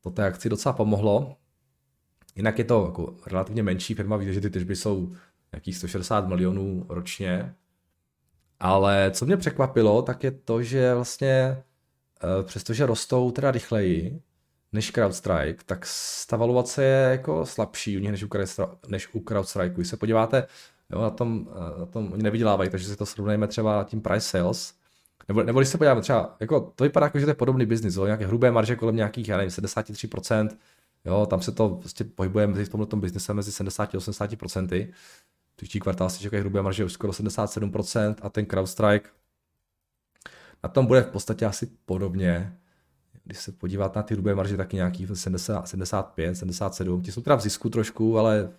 to 0.00 0.10
té 0.10 0.26
akci 0.26 0.48
docela 0.48 0.72
pomohlo. 0.72 1.36
Jinak 2.36 2.58
je 2.58 2.64
to 2.64 2.84
jako 2.86 3.14
relativně 3.26 3.62
menší 3.62 3.94
firma, 3.94 4.16
víte, 4.16 4.32
že 4.32 4.40
ty 4.40 4.50
tržby 4.50 4.76
jsou 4.76 5.12
nějakých 5.52 5.76
160 5.76 6.28
milionů 6.28 6.86
ročně, 6.88 7.54
ale 8.60 9.10
co 9.14 9.26
mě 9.26 9.36
překvapilo, 9.36 10.02
tak 10.02 10.24
je 10.24 10.30
to, 10.30 10.62
že 10.62 10.94
vlastně 10.94 11.62
uh, 12.24 12.46
přestože 12.46 12.86
rostou 12.86 13.30
teda 13.30 13.50
rychleji 13.50 14.22
než 14.72 14.92
CrowdStrike, 14.92 15.64
tak 15.66 15.86
ta 16.28 16.36
valuace 16.36 16.84
je 16.84 17.10
jako 17.10 17.46
slabší 17.46 17.96
u 17.96 18.00
nich 18.00 18.10
než 18.88 19.14
u 19.14 19.20
CrowdStrike. 19.20 19.74
Když 19.74 19.88
se 19.88 19.96
podíváte 19.96 20.46
Jo, 20.92 21.02
na 21.02 21.10
tom, 21.10 21.48
na 21.78 21.86
tom 21.86 22.12
oni 22.12 22.22
nevydělávají, 22.22 22.70
takže 22.70 22.88
si 22.88 22.96
to 22.96 23.06
srovnejme 23.06 23.46
třeba 23.46 23.84
tím 23.84 24.00
price 24.00 24.28
sales. 24.28 24.74
Nebo, 25.28 25.42
nebo 25.42 25.60
když 25.60 25.68
se 25.68 25.78
podíváme 25.78 26.00
třeba, 26.00 26.36
jako, 26.40 26.72
to 26.76 26.84
vypadá 26.84 27.06
jako, 27.06 27.18
že 27.18 27.26
to 27.26 27.30
je 27.30 27.34
podobný 27.34 27.66
biznis, 27.66 27.96
jo, 27.96 28.04
nějaké 28.04 28.26
hrubé 28.26 28.50
marže 28.50 28.76
kolem 28.76 28.96
nějakých, 28.96 29.28
já 29.28 29.36
nevím, 29.36 29.50
73%, 29.50 30.48
jo, 31.04 31.26
tam 31.26 31.42
se 31.42 31.52
to 31.52 31.68
prostě 31.68 32.04
pohybuje 32.04 32.46
mezi 32.46 32.64
v 32.64 32.68
tomhle 32.68 32.88
biznise 32.96 33.34
mezi 33.34 33.52
70 33.52 33.94
a 33.94 33.98
80%. 33.98 34.88
Příští 35.56 35.80
kvartál 35.80 36.10
si 36.10 36.20
čekají 36.20 36.40
hrubé 36.40 36.62
marže 36.62 36.84
už 36.84 36.92
skoro 36.92 37.12
77% 37.12 38.14
a 38.22 38.28
ten 38.28 38.46
CrowdStrike 38.46 39.10
na 40.62 40.68
tom 40.68 40.86
bude 40.86 41.02
v 41.02 41.06
podstatě 41.06 41.46
asi 41.46 41.66
podobně 41.66 42.58
když 43.28 43.38
se 43.38 43.52
podívat 43.52 43.96
na 43.96 44.02
ty 44.02 44.14
hrubé 44.14 44.34
marže, 44.34 44.56
taky 44.56 44.76
nějaký 44.76 45.06
70, 45.14 45.68
75, 45.68 46.36
77, 46.36 47.02
ti 47.02 47.12
jsou 47.12 47.20
teda 47.20 47.36
v 47.36 47.40
zisku 47.40 47.70
trošku, 47.70 48.18
ale 48.18 48.50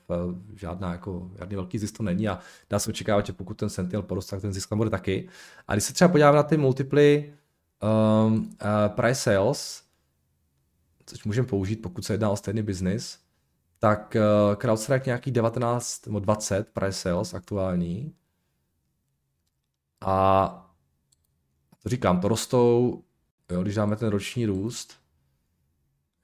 žádná 0.55 0.91
jako, 0.91 1.31
žádný 1.37 1.55
velký 1.55 1.79
zisk 1.79 1.97
to 1.97 2.03
není 2.03 2.27
a 2.27 2.39
dá 2.69 2.79
se 2.79 2.89
očekávat, 2.89 3.25
že 3.25 3.33
pokud 3.33 3.53
ten 3.53 3.69
Sentinel 3.69 4.01
poroste, 4.01 4.31
tak 4.31 4.41
ten 4.41 4.53
zisk 4.53 4.69
tam 4.69 4.77
bude 4.77 4.89
taky. 4.89 5.29
A 5.67 5.73
když 5.73 5.83
se 5.83 5.93
třeba 5.93 6.07
podíváme 6.07 6.37
na 6.37 6.43
ty 6.43 6.57
multiply 6.57 7.33
um, 8.27 8.33
uh, 8.33 8.47
price 8.87 9.21
sales, 9.21 9.83
což 11.05 11.23
můžeme 11.23 11.47
použít, 11.47 11.75
pokud 11.75 12.05
se 12.05 12.13
jedná 12.13 12.29
o 12.29 12.35
stejný 12.35 12.61
business, 12.61 13.17
tak 13.79 14.15
uh, 14.15 14.55
CrowdStrike 14.55 15.09
nějaký 15.09 15.31
19 15.31 16.05
nebo 16.05 16.19
20 16.19 16.67
price 16.67 16.99
sales 16.99 17.33
aktuální. 17.33 18.13
A 20.01 20.47
to 21.83 21.89
říkám, 21.89 22.21
to 22.21 22.27
rostou 22.27 23.03
Jo, 23.51 23.61
když 23.61 23.75
dáme 23.75 23.95
ten 23.95 24.09
roční 24.09 24.45
růst, 24.45 24.93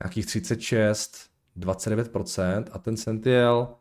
nějakých 0.04 0.26
36, 0.26 1.30
29% 1.58 2.66
a 2.72 2.80
ten 2.80 2.98
Sentiel, 2.98 3.76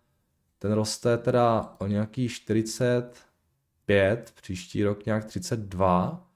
ten 0.59 0.73
roste 0.73 1.19
teda 1.19 1.75
o 1.79 1.87
nějaký 1.87 2.29
45, 2.29 4.33
příští 4.43 4.85
rok 4.85 5.07
nějak 5.07 5.25
32, 5.25 6.31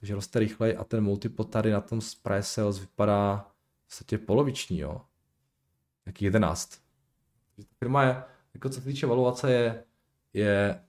takže 0.00 0.14
roste 0.14 0.38
rychleji 0.38 0.76
a 0.76 0.84
ten 0.84 1.04
multiple 1.04 1.46
tady 1.46 1.70
na 1.70 1.80
tom 1.80 2.00
price 2.22 2.42
sales 2.42 2.78
vypadá 2.78 3.46
v 3.82 3.86
podstatě 3.86 4.18
poloviční, 4.18 4.78
jo. 4.78 5.00
Jaký 6.06 6.24
11. 6.24 6.80
Ta 7.56 7.62
firma 7.78 8.02
je, 8.02 8.22
jako 8.54 8.68
co 8.68 8.80
se 8.80 8.86
týče 8.86 9.06
valuace, 9.06 9.52
je, 9.52 9.84
je 10.32 10.80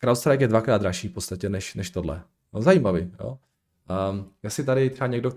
CrowdStrike 0.00 0.44
je 0.44 0.48
dvakrát 0.48 0.78
dražší 0.78 1.08
v 1.08 1.12
podstatě 1.12 1.48
než, 1.48 1.74
než 1.74 1.90
tohle. 1.90 2.24
No 2.52 2.62
zajímavý, 2.62 3.12
jo. 3.20 3.38
Um, 4.10 4.30
jestli 4.42 4.64
tady 4.64 4.90
třeba 4.90 5.06
někdo 5.06 5.30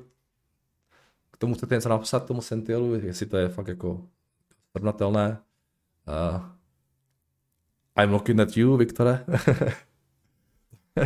k 1.31 1.37
tomu 1.37 1.53
chcete 1.53 1.75
něco 1.75 1.89
napsat, 1.89 2.25
tomu 2.25 2.41
Sentielu, 2.41 2.93
jestli 2.93 3.25
to 3.25 3.37
je 3.37 3.49
fakt 3.49 3.67
jako 3.67 4.07
srovnatelné. 4.71 5.37
Uh, 6.07 6.41
I'm 8.03 8.11
looking 8.11 8.39
at 8.39 8.57
you, 8.57 8.77
Viktore. 8.77 9.25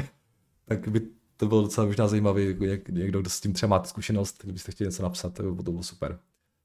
tak 0.66 0.88
by 0.88 1.02
to 1.38 1.48
bylo 1.48 1.62
docela 1.62 1.88
možná 1.88 2.08
zajímavý, 2.08 2.56
jako 2.62 2.92
někdo, 2.92 3.20
kdo 3.22 3.30
s 3.30 3.42
tím 3.42 3.54
třeba 3.54 3.70
máte 3.70 3.88
zkušenost, 3.88 4.44
kdybyste 4.44 4.72
chtěli 4.72 4.88
něco 4.88 5.04
napsat, 5.04 5.34
to 5.34 5.52
by 5.52 5.64
to 5.64 5.72
bylo 5.72 5.84
super. 5.84 6.20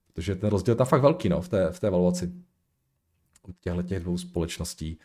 Protože 0.06 0.34
ten 0.34 0.50
rozdíl 0.50 0.72
je 0.72 0.76
tam 0.76 0.86
fakt 0.86 1.02
velký 1.02 1.28
no, 1.28 1.40
v 1.40 1.48
té, 1.48 1.72
v 1.72 1.80
té 1.80 1.86
evaluaci 1.86 2.32
těchto 3.60 3.82
těch 3.82 4.02
dvou 4.02 4.18
společností. 4.18 4.98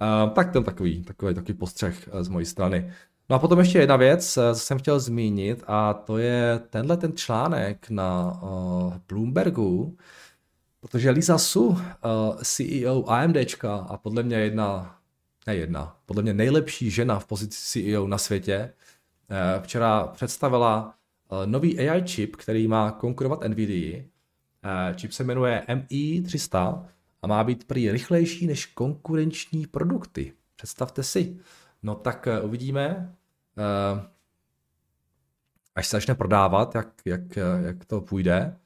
Uh, 0.00 0.34
tak 0.34 0.52
ten 0.52 0.64
takový, 0.64 1.02
takový, 1.02 1.34
takový 1.34 1.58
postřeh 1.58 2.08
z 2.20 2.28
mojí 2.28 2.46
strany. 2.46 2.92
No 3.30 3.36
a 3.36 3.38
potom 3.38 3.58
ještě 3.58 3.78
jedna 3.78 3.96
věc, 3.96 4.36
eh, 4.36 4.54
co 4.54 4.60
jsem 4.60 4.78
chtěl 4.78 5.00
zmínit, 5.00 5.64
a 5.66 5.94
to 5.94 6.18
je 6.18 6.60
tenhle 6.70 6.96
ten 6.96 7.16
článek 7.16 7.90
na 7.90 8.40
uh, 8.42 8.94
Bloombergu, 9.08 9.96
protože 10.80 11.10
Lisa 11.10 11.38
Su, 11.38 11.66
uh, 11.66 11.76
CEO 12.42 13.10
AMDčka 13.10 13.76
a 13.76 13.96
podle 13.96 14.22
mě 14.22 14.36
jedna, 14.36 14.98
ne 15.46 15.56
jedna, 15.56 15.96
podle 16.06 16.22
mě 16.22 16.34
nejlepší 16.34 16.90
žena 16.90 17.18
v 17.18 17.26
pozici 17.26 17.82
CEO 17.82 18.06
na 18.06 18.18
světě, 18.18 18.72
uh, 19.30 19.62
včera 19.62 20.06
představila 20.06 20.94
uh, 21.32 21.46
nový 21.46 21.78
AI 21.78 22.02
čip, 22.02 22.36
který 22.36 22.68
má 22.68 22.90
konkurovat 22.90 23.40
NVIDIA. 23.48 23.98
Uh, 23.98 24.96
čip 24.96 25.12
se 25.12 25.24
jmenuje 25.24 25.62
MI300 25.68 26.84
a 27.22 27.26
má 27.26 27.44
být 27.44 27.64
prý 27.64 27.90
rychlejší 27.90 28.46
než 28.46 28.66
konkurenční 28.66 29.66
produkty. 29.66 30.32
Představte 30.56 31.02
si. 31.02 31.36
No 31.82 31.94
tak 31.94 32.28
uvidíme, 32.42 33.14
Eh, 33.58 34.08
až 35.74 35.86
se 35.88 35.96
začne 35.96 36.14
prodávat, 36.14 36.74
jak, 36.74 36.88
jak, 37.04 37.36
jak 37.62 37.84
to 37.84 38.00
půjde. 38.00 38.56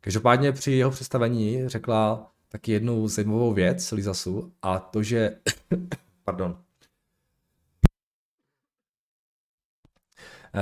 Každopádně 0.00 0.52
při 0.52 0.72
jeho 0.72 0.90
představení 0.90 1.68
řekla 1.68 2.32
taky 2.48 2.72
jednu 2.72 3.08
zajímavou 3.08 3.52
věc 3.52 3.92
Lizasu 3.92 4.52
a 4.62 4.78
to, 4.78 5.02
že 5.02 5.36
pardon, 6.24 6.62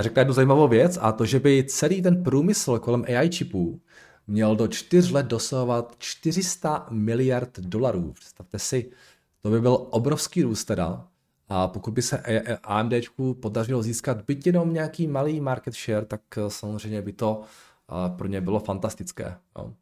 řekla 0.01 0.21
jednu 0.21 0.35
zajímavou 0.35 0.69
věc 0.69 0.99
a 1.01 1.13
to, 1.13 1.27
že 1.27 1.41
by 1.41 1.65
celý 1.65 2.03
ten 2.03 2.23
průmysl 2.25 2.79
kolem 2.79 3.05
AI 3.09 3.29
čipů 3.29 3.81
měl 4.27 4.57
do 4.57 4.69
čtyř 4.69 5.11
let 5.11 5.27
dosahovat 5.27 5.97
400 5.99 6.87
miliard 6.91 7.59
dolarů. 7.59 8.13
Představte 8.13 8.59
si, 8.59 8.91
to 9.43 9.51
by 9.51 9.61
byl 9.61 9.87
obrovský 9.91 10.43
růst 10.43 10.65
teda. 10.65 11.09
A 11.49 11.69
pokud 11.69 11.95
by 11.95 12.03
se 12.03 12.23
AMD 12.63 12.93
podařilo 13.41 13.83
získat 13.83 14.25
byť 14.27 14.47
jenom 14.47 14.73
nějaký 14.73 15.07
malý 15.07 15.41
market 15.41 15.75
share, 15.75 16.07
tak 16.07 16.21
eh, 16.37 16.51
samozřejmě 16.51 17.03
by 17.03 17.13
to 17.13 17.43
eh, 17.43 18.17
pro 18.17 18.29
ně 18.29 18.41
bylo 18.41 18.61
fantastické. 18.61 19.37
No. 19.59 19.75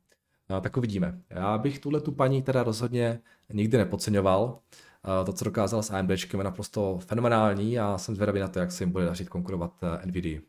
No, 0.50 0.60
tak 0.60 0.76
uvidíme. 0.76 1.20
Já 1.30 1.58
bych 1.58 1.78
tuhle 1.78 2.00
tu 2.00 2.12
paní 2.12 2.42
teda 2.42 2.62
rozhodně 2.62 3.20
nikdy 3.52 3.78
nepodceňoval. 3.78 4.58
Eh, 5.04 5.24
to, 5.24 5.32
co 5.32 5.44
dokázal 5.44 5.82
s 5.82 5.90
AMD, 5.90 6.10
je 6.10 6.44
naprosto 6.44 6.98
fenomenální 6.98 7.78
a 7.78 7.98
jsem 7.98 8.14
zvědavý 8.14 8.40
na 8.40 8.48
to, 8.48 8.58
jak 8.58 8.72
se 8.72 8.84
jim 8.84 8.92
bude 8.92 9.04
dařit 9.04 9.28
konkurovat 9.28 9.72
NVIDIA. 10.04 10.40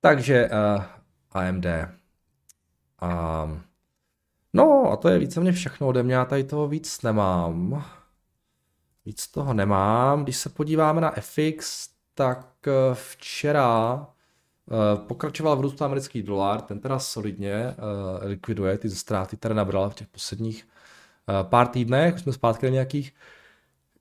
Takže 0.00 0.50
uh, 0.50 0.84
AMD. 1.32 1.66
Um, 3.02 3.62
no 4.52 4.90
a 4.92 4.96
to 4.96 5.08
je 5.08 5.18
víceméně 5.18 5.52
všechno 5.52 5.88
ode 5.88 6.02
mě, 6.02 6.14
já 6.14 6.24
tady 6.24 6.44
toho 6.44 6.68
víc 6.68 7.02
nemám. 7.02 7.84
Víc 9.06 9.28
toho 9.28 9.54
nemám. 9.54 10.22
Když 10.22 10.36
se 10.36 10.48
podíváme 10.48 11.00
na 11.00 11.10
FX, 11.10 11.88
tak 12.14 12.48
eh, 12.66 12.94
včera 12.94 13.94
uh, 13.94 14.06
pokračoval 15.06 15.56
v 15.56 15.60
růstu 15.60 15.84
americký 15.84 16.22
dolar, 16.22 16.60
ten 16.60 16.80
teda 16.80 16.98
solidně 16.98 17.66
uh, 17.66 17.74
likviduje 18.28 18.78
ty 18.78 18.90
ztráty, 18.90 19.36
které 19.36 19.54
nabral 19.54 19.90
v 19.90 19.94
těch 19.94 20.08
posledních 20.08 20.68
pár 21.42 21.66
týdnech, 21.66 22.14
už 22.14 22.20
jsme 22.20 22.32
zpátky 22.32 22.66
na 22.66 22.72
nějakých 22.72 23.12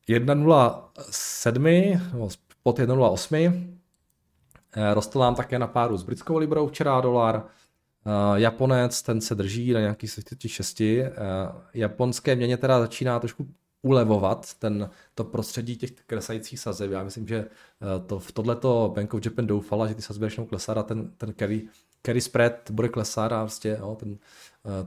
1.07, 0.09 2.11
nebo 2.13 2.29
pod 2.63 2.79
1.08. 2.79 3.73
Rostl 4.93 5.19
nám 5.19 5.35
také 5.35 5.59
na 5.59 5.67
páru 5.67 5.97
s 5.97 6.03
britskou 6.03 6.37
librou 6.37 6.67
včera 6.67 7.01
dolar. 7.01 7.45
Japonec, 8.35 9.01
ten 9.01 9.21
se 9.21 9.35
drží 9.35 9.73
na 9.73 9.79
nějakých 9.79 10.11
76. 10.11 10.81
Japonské 11.73 12.35
měně 12.35 12.57
teda 12.57 12.79
začíná 12.79 13.19
trošku 13.19 13.47
ulevovat 13.83 14.53
ten, 14.53 14.89
to 15.15 15.23
prostředí 15.23 15.77
těch 15.77 15.91
klesajících 15.91 16.59
sazeb. 16.59 16.91
Já 16.91 17.03
myslím, 17.03 17.27
že 17.27 17.45
to, 18.07 18.19
v 18.19 18.31
tohleto 18.31 18.91
Bank 18.95 19.13
of 19.13 19.25
Japan 19.25 19.47
doufala, 19.47 19.87
že 19.87 19.95
ty 19.95 20.01
sazby 20.01 20.25
začnou 20.25 20.45
klesat 20.45 20.77
a 20.77 20.83
ten, 20.83 21.11
ten 21.17 21.33
carry, 21.39 21.67
carry 22.03 22.21
spread 22.21 22.71
bude 22.71 22.89
klesat 22.89 23.31
a 23.31 23.41
prostě 23.41 23.77
jo, 23.79 23.97
ten, 23.99 24.17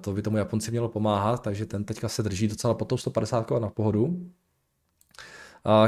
to 0.01 0.13
by 0.13 0.23
tomu 0.23 0.37
Japonci 0.37 0.71
mělo 0.71 0.89
pomáhat, 0.89 1.43
takže 1.43 1.67
ten 1.67 1.85
teďka 1.85 2.09
se 2.09 2.23
drží 2.23 2.49
docela 2.49 2.75
pod 2.75 2.85
tou 2.89 2.97
150 2.97 3.51
na 3.51 3.69
pohodu. 3.69 4.31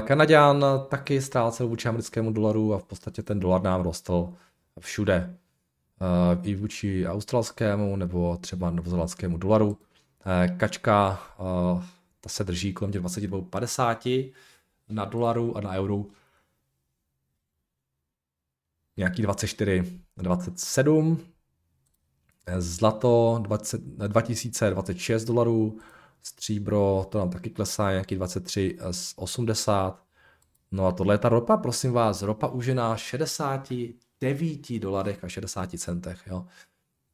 Kanaďan 0.05 0.65
taky 0.89 1.21
ztrácel 1.21 1.69
vůči 1.69 1.89
americkému 1.89 2.33
dolaru 2.33 2.75
a 2.75 2.79
v 2.79 2.85
podstatě 2.85 3.23
ten 3.23 3.41
dolar 3.41 3.63
nám 3.63 3.83
rostl 3.83 4.33
všude. 4.81 5.37
I 6.43 6.55
vůči 6.55 7.07
australskému 7.07 7.97
nebo 7.97 8.37
třeba 8.37 8.71
novozelandskému 8.71 9.39
dolaru. 9.39 9.79
Kačka 10.57 11.21
ta 12.21 12.29
se 12.29 12.45
drží 12.45 12.73
kolem 12.73 12.93
těch 12.93 13.03
22,50 13.03 14.33
na 14.89 15.05
dolaru 15.05 15.57
a 15.57 15.61
na 15.61 15.71
euru 15.71 16.11
nějaký 18.97 19.23
24, 19.23 20.01
27. 20.17 21.19
Zlato 22.59 23.39
20, 23.43 23.83
2026 23.83 25.25
dolarů, 25.25 25.79
stříbro, 26.23 27.07
to 27.11 27.19
nám 27.19 27.31
taky 27.31 27.51
klesá, 27.51 27.91
nějaký 27.91 28.15
23 28.15 28.79
z 28.91 29.15
80. 29.17 30.03
No 30.71 30.87
a 30.87 30.93
tohle 30.93 31.15
je 31.15 31.19
ta 31.19 31.29
ropa, 31.29 31.57
prosím 31.57 31.93
vás, 31.93 32.23
ropa 32.23 32.47
už 32.47 32.67
je 32.67 32.75
na 32.75 32.97
69 32.97 34.79
dolarech 34.79 35.25
a 35.25 35.29
60 35.29 35.71
centech, 35.79 36.23
jo. 36.27 36.47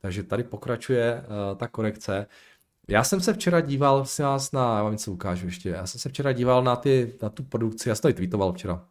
Takže 0.00 0.22
tady 0.22 0.44
pokračuje 0.44 1.22
uh, 1.22 1.58
ta 1.58 1.68
korekce. 1.68 2.26
Já 2.88 3.04
jsem 3.04 3.20
se 3.20 3.34
včera 3.34 3.60
díval, 3.60 4.04
si 4.04 4.22
vás 4.22 4.52
na, 4.52 4.76
já 4.76 4.82
vám 4.82 4.92
něco 4.92 5.12
ukážu 5.12 5.46
ještě, 5.46 5.68
já 5.68 5.86
jsem 5.86 6.00
se 6.00 6.08
včera 6.08 6.32
díval 6.32 6.64
na, 6.64 6.76
ty, 6.76 7.14
na 7.22 7.28
tu 7.28 7.42
produkci, 7.42 7.88
já 7.88 7.94
jsem 7.94 8.02
tady 8.02 8.14
tweetoval 8.14 8.52
včera, 8.52 8.84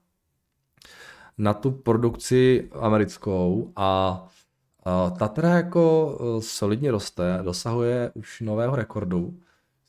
na 1.37 1.53
tu 1.53 1.71
produkci 1.71 2.69
americkou 2.73 3.73
a 3.75 4.19
ta 5.19 5.27
teda 5.27 5.49
jako 5.49 6.17
eh, 6.19 6.41
solidně 6.41 6.91
roste, 6.91 7.39
dosahuje 7.43 8.11
už 8.13 8.41
nového 8.41 8.75
rekordu 8.75 9.39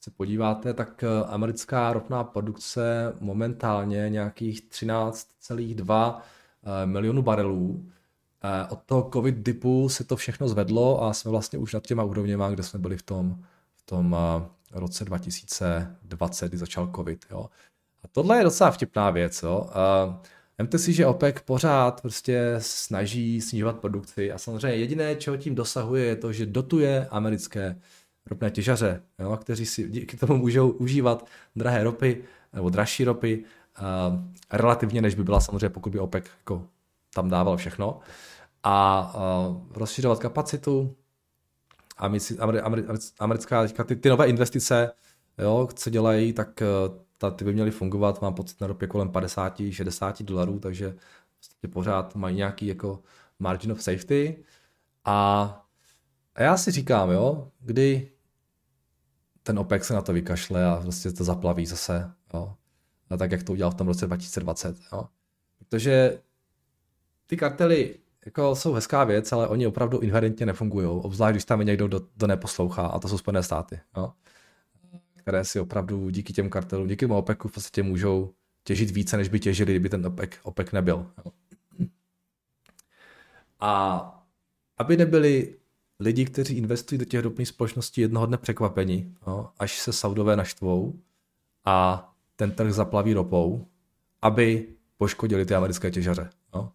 se 0.00 0.10
podíváte, 0.10 0.74
tak 0.74 1.04
eh, 1.04 1.24
americká 1.26 1.92
ropná 1.92 2.24
produkce 2.24 3.12
momentálně 3.20 4.06
nějakých 4.08 4.62
13,2 4.62 6.20
eh, 6.62 6.86
milionů 6.86 7.22
barelů. 7.22 7.86
Od 8.68 8.82
toho 8.86 9.10
covid 9.12 9.36
dipu 9.36 9.88
se 9.88 10.04
to 10.04 10.16
všechno 10.16 10.48
zvedlo 10.48 11.02
a 11.02 11.12
jsme 11.12 11.30
vlastně 11.30 11.58
už 11.58 11.74
nad 11.74 11.86
těma 11.86 12.02
úrovněma, 12.02 12.50
kde 12.50 12.62
jsme 12.62 12.78
byli 12.78 12.96
v 12.96 13.02
tom, 13.02 13.44
tom 13.84 14.16
roce 14.72 15.04
2020, 15.04 16.48
kdy 16.48 16.58
začal 16.58 16.90
covid. 16.96 17.26
Jo. 17.30 17.46
A 18.02 18.08
tohle 18.12 18.38
je 18.38 18.44
docela 18.44 18.70
vtipná 18.70 19.10
věc. 19.10 19.42
Jo. 19.42 19.70
Vemte 20.58 20.78
si, 20.78 20.92
že 20.92 21.06
OPEC 21.06 21.36
pořád 21.44 22.00
prostě 22.00 22.54
snaží 22.58 23.40
snižovat 23.40 23.78
produkci 23.78 24.32
a 24.32 24.38
samozřejmě 24.38 24.76
jediné, 24.76 25.16
čeho 25.16 25.36
tím 25.36 25.54
dosahuje, 25.54 26.04
je 26.04 26.16
to, 26.16 26.32
že 26.32 26.46
dotuje 26.46 27.08
americké 27.10 27.80
ropné 28.26 28.50
těžaře, 28.50 29.02
jo, 29.18 29.36
kteří 29.36 29.66
si 29.66 29.88
díky 29.88 30.16
tomu 30.16 30.36
můžou 30.36 30.70
užívat 30.70 31.26
drahé 31.56 31.84
ropy 31.84 32.24
nebo 32.52 32.70
dražší 32.70 33.04
ropy 33.04 33.44
uh, 33.44 34.20
relativně, 34.52 35.02
než 35.02 35.14
by 35.14 35.24
byla 35.24 35.40
samozřejmě, 35.40 35.68
pokud 35.68 35.90
by 35.90 35.98
OPEC 35.98 36.24
jako 36.38 36.66
tam 37.14 37.28
dával 37.28 37.56
všechno. 37.56 38.00
A 38.62 39.14
uh, 39.48 39.56
rozšiřovat 39.74 40.18
kapacitu. 40.18 40.96
A 41.96 42.08
my 42.08 42.20
si, 42.20 42.38
americká, 43.18 43.84
ty, 43.86 43.96
ty 43.96 44.08
nové 44.08 44.26
investice, 44.26 44.92
jo, 45.38 45.68
co 45.74 45.90
dělají, 45.90 46.32
tak 46.32 46.62
uh, 46.62 46.98
ta, 47.18 47.30
ty 47.30 47.44
by 47.44 47.52
měly 47.52 47.70
fungovat, 47.70 48.22
mám 48.22 48.34
pocit 48.34 48.60
na 48.60 48.66
ropě 48.66 48.88
kolem 48.88 49.08
50-60 49.08 50.24
dolarů, 50.24 50.58
takže 50.58 50.86
vlastně 50.86 51.68
pořád 51.72 52.14
mají 52.14 52.36
nějaký 52.36 52.66
jako 52.66 53.02
margin 53.38 53.72
of 53.72 53.82
safety. 53.82 54.44
A 55.04 55.60
a 56.34 56.42
já 56.42 56.56
si 56.56 56.70
říkám, 56.70 57.10
jo, 57.10 57.50
kdy 57.60 58.10
ten 59.42 59.58
OPEC 59.58 59.84
se 59.84 59.94
na 59.94 60.02
to 60.02 60.12
vykašle 60.12 60.66
a 60.66 60.80
prostě 60.82 61.12
to 61.12 61.24
zaplaví 61.24 61.66
zase, 61.66 62.12
jo. 62.34 62.56
A 63.10 63.16
tak, 63.16 63.32
jak 63.32 63.42
to 63.42 63.52
udělal 63.52 63.70
v 63.70 63.74
tom 63.74 63.86
roce 63.86 64.06
2020, 64.06 64.76
jo. 64.92 65.08
Protože 65.58 66.18
ty 67.26 67.36
kartely 67.36 67.98
jako 68.24 68.54
jsou 68.54 68.72
hezká 68.72 69.04
věc, 69.04 69.32
ale 69.32 69.48
oni 69.48 69.66
opravdu 69.66 69.98
inherentně 69.98 70.46
nefungují, 70.46 70.86
obzvlášť 70.86 71.32
když 71.32 71.44
tam 71.44 71.60
někdo 71.60 71.88
do, 71.88 72.00
do 72.16 72.26
neposlouchá, 72.26 72.86
a 72.86 72.98
to 72.98 73.08
jsou 73.08 73.18
Spojené 73.18 73.42
státy, 73.42 73.80
jo. 73.96 74.12
které 75.16 75.44
si 75.44 75.60
opravdu 75.60 76.10
díky 76.10 76.32
těm 76.32 76.50
kartelům, 76.50 76.88
díky 76.88 77.06
tomu 77.06 77.18
OPECu 77.18 77.48
v 77.48 77.52
podstatě 77.52 77.82
můžou 77.82 78.34
těžit 78.64 78.90
více, 78.90 79.16
než 79.16 79.28
by 79.28 79.40
těžili, 79.40 79.72
kdyby 79.72 79.88
ten 79.88 80.06
OPEC, 80.06 80.30
OPEC 80.42 80.72
nebyl. 80.72 81.06
Jo. 81.24 81.32
A 83.60 84.24
aby 84.78 84.96
nebyli 84.96 85.56
lidi, 86.00 86.24
kteří 86.24 86.56
investují 86.56 86.98
do 86.98 87.04
těch 87.04 87.20
ropných 87.20 87.48
společností 87.48 88.00
jednoho 88.00 88.26
dne 88.26 88.38
překvapení, 88.38 89.14
jo, 89.26 89.48
až 89.58 89.78
se 89.78 89.92
Saudové 89.92 90.36
naštvou 90.36 90.94
a 91.64 92.08
ten 92.36 92.50
trh 92.50 92.72
zaplaví 92.72 93.14
ropou, 93.14 93.66
aby 94.22 94.68
poškodili 94.96 95.46
ty 95.46 95.54
americké 95.54 95.90
těžaře. 95.90 96.30
Jo. 96.54 96.72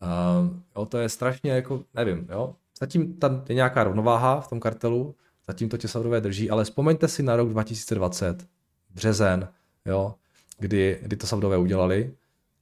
A, 0.00 0.34
jo, 0.76 0.86
to 0.86 0.98
je 0.98 1.08
strašně 1.08 1.50
jako, 1.50 1.84
nevím, 1.94 2.26
jo. 2.30 2.54
Zatím 2.80 3.14
tam 3.14 3.42
je 3.48 3.54
nějaká 3.54 3.84
rovnováha 3.84 4.40
v 4.40 4.48
tom 4.48 4.60
kartelu, 4.60 5.14
zatím 5.46 5.68
to 5.68 5.76
tě 5.76 5.88
Saudové 5.88 6.20
drží, 6.20 6.50
ale 6.50 6.64
vzpomeňte 6.64 7.08
si 7.08 7.22
na 7.22 7.36
rok 7.36 7.48
2020, 7.48 8.46
březen, 8.94 9.48
jo, 9.86 10.14
kdy, 10.58 10.98
kdy 11.02 11.16
to 11.16 11.26
Saudové 11.26 11.58
udělali 11.58 12.14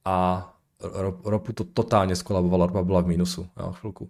a 0.05 0.47
ropu 1.23 1.53
to 1.53 1.63
totálně 1.63 2.15
skolabovalo, 2.15 2.67
ropa 2.67 2.83
byla 2.83 3.01
v 3.01 3.07
mínusu, 3.07 3.47
jo, 3.59 3.71
chvilku. 3.71 4.09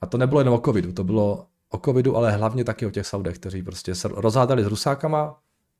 A 0.00 0.06
to 0.06 0.18
nebylo 0.18 0.40
jenom 0.40 0.54
o 0.54 0.60
covidu, 0.60 0.92
to 0.92 1.04
bylo 1.04 1.46
o 1.70 1.78
covidu, 1.78 2.16
ale 2.16 2.30
hlavně 2.30 2.64
taky 2.64 2.86
o 2.86 2.90
těch 2.90 3.06
Saudech, 3.06 3.38
kteří 3.38 3.62
prostě 3.62 3.94
se 3.94 4.08
rozhádali 4.08 4.64
s 4.64 4.66
Rusákama, 4.66 5.38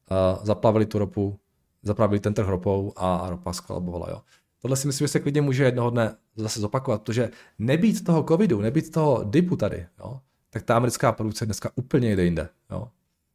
a 0.08 0.38
zaplavili 0.42 0.86
tu 0.86 0.98
ropu, 0.98 1.38
zaplavili 1.82 2.20
ten 2.20 2.34
trh 2.34 2.48
ropou 2.48 2.92
a 2.96 3.30
ropa 3.30 3.52
skolabovala. 3.52 4.06
Jo. 4.10 4.20
Tohle 4.62 4.76
si 4.76 4.86
myslím, 4.86 5.04
že 5.04 5.12
se 5.12 5.20
klidně 5.20 5.42
může 5.42 5.64
jednoho 5.64 5.90
dne 5.90 6.16
zase 6.36 6.60
zopakovat, 6.60 7.02
protože 7.02 7.30
nebýt 7.58 8.04
toho 8.04 8.22
covidu, 8.22 8.60
nebýt 8.60 8.92
toho 8.92 9.24
dipu 9.24 9.56
tady, 9.56 9.86
jo, 9.98 10.20
tak 10.50 10.62
ta 10.62 10.76
americká 10.76 11.12
produkce 11.12 11.46
dneska 11.46 11.70
úplně 11.74 12.16
jde 12.16 12.24
jinde. 12.24 12.48
Jo. 12.70 12.88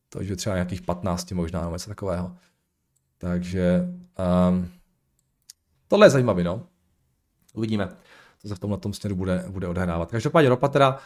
To 0.10 0.24
je 0.24 0.36
třeba 0.36 0.56
nějakých 0.56 0.82
15 0.82 1.32
možná, 1.32 1.62
nebo 1.62 1.74
něco 1.74 1.90
takového. 1.90 2.36
Takže 3.18 3.88
um, 4.50 4.70
tohle 5.88 6.06
je 6.06 6.10
zajímavé, 6.10 6.44
no. 6.44 6.68
Uvidíme 7.54 7.90
co 8.42 8.48
se 8.48 8.56
v 8.56 8.60
tomhle 8.60 8.78
tom 8.78 8.94
směru 8.94 9.16
bude, 9.16 9.46
bude 9.50 9.68
odehrávat. 9.68 10.12
Každopádně 10.12 10.50
ropa 10.50 10.68
teda 10.68 11.00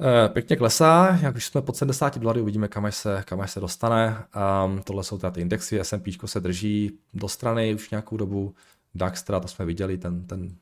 e, 0.00 0.28
pěkně 0.28 0.56
klesá, 0.56 1.18
jak 1.22 1.36
už 1.36 1.46
jsme 1.46 1.62
pod 1.62 1.76
70 1.76 2.18
dolary, 2.18 2.40
uvidíme, 2.40 2.68
kam 2.68 2.84
až 2.84 2.96
se, 2.96 3.22
kam 3.26 3.40
až 3.40 3.50
se 3.50 3.60
dostane. 3.60 4.24
Um, 4.66 4.82
tohle 4.82 5.04
jsou 5.04 5.18
teda 5.18 5.30
ty 5.30 5.40
indexy, 5.40 5.80
S&P 5.80 6.12
se 6.26 6.40
drží 6.40 6.98
do 7.14 7.28
strany 7.28 7.74
už 7.74 7.90
nějakou 7.90 8.16
dobu, 8.16 8.54
DAX 8.94 9.22
teda, 9.22 9.40
to 9.40 9.48
jsme 9.48 9.64
viděli, 9.64 9.98
ten, 9.98 10.26
ten, 10.26 10.56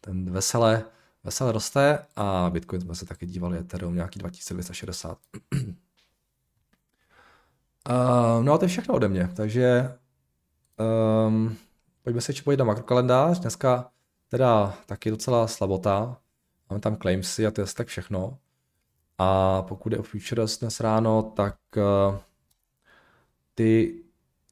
ten 0.00 0.30
vesele 0.30 0.84
veselé 1.26 1.52
roste 1.52 1.98
a 2.16 2.50
Bitcoin 2.50 2.80
jsme 2.80 2.94
se 2.94 3.06
taky 3.06 3.26
dívali, 3.26 3.58
Ethereum 3.58 3.94
nějaký 3.94 4.18
2260. 4.18 5.18
uh, 5.54 5.60
no 8.42 8.52
a 8.52 8.58
to 8.58 8.64
je 8.64 8.68
všechno 8.68 8.94
ode 8.94 9.08
mě, 9.08 9.30
takže 9.36 9.94
um, 11.26 11.56
pojďme 12.02 12.20
se 12.20 12.30
ještě 12.30 12.42
pojít 12.42 12.56
na 12.56 12.64
makrokalendář. 12.64 13.38
Dneska 13.38 13.90
teda 14.28 14.78
taky 14.86 15.10
docela 15.10 15.48
slabota. 15.48 16.16
Máme 16.70 16.80
tam 16.80 16.96
claimsy 16.96 17.46
a 17.46 17.50
to 17.50 17.60
je 17.60 17.66
tak 17.76 17.86
všechno. 17.86 18.38
A 19.18 19.62
pokud 19.62 19.92
je 19.92 19.98
o 19.98 20.02
futures 20.02 20.58
dnes 20.58 20.80
ráno, 20.80 21.22
tak 21.22 21.56
uh, 21.76 22.18
ty 23.54 23.94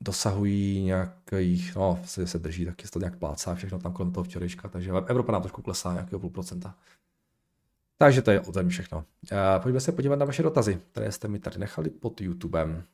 dosahují 0.00 0.84
nějakých, 1.40 1.74
no, 1.76 2.00
se, 2.04 2.26
se 2.26 2.38
drží, 2.38 2.64
taky 2.64 2.88
to 2.88 2.98
nějak 2.98 3.18
plácá 3.18 3.54
všechno 3.54 3.78
tam 3.78 3.92
kolem 3.92 4.12
toho 4.12 4.24
včerejška, 4.24 4.68
takže 4.68 4.90
Evropa 4.90 5.32
nám 5.32 5.42
trošku 5.42 5.62
klesá 5.62 5.92
nějakého 5.92 6.20
půl 6.20 6.30
procenta. 6.30 6.74
Takže 7.98 8.22
to 8.22 8.30
je 8.30 8.40
o 8.40 8.52
tom 8.52 8.68
všechno. 8.68 8.98
Uh, 8.98 9.62
pojďme 9.62 9.80
se 9.80 9.92
podívat 9.92 10.16
na 10.16 10.26
vaše 10.26 10.42
dotazy, 10.42 10.80
které 10.92 11.12
jste 11.12 11.28
mi 11.28 11.38
tady 11.38 11.58
nechali 11.58 11.90
pod 11.90 12.20
YouTubem. 12.20 12.84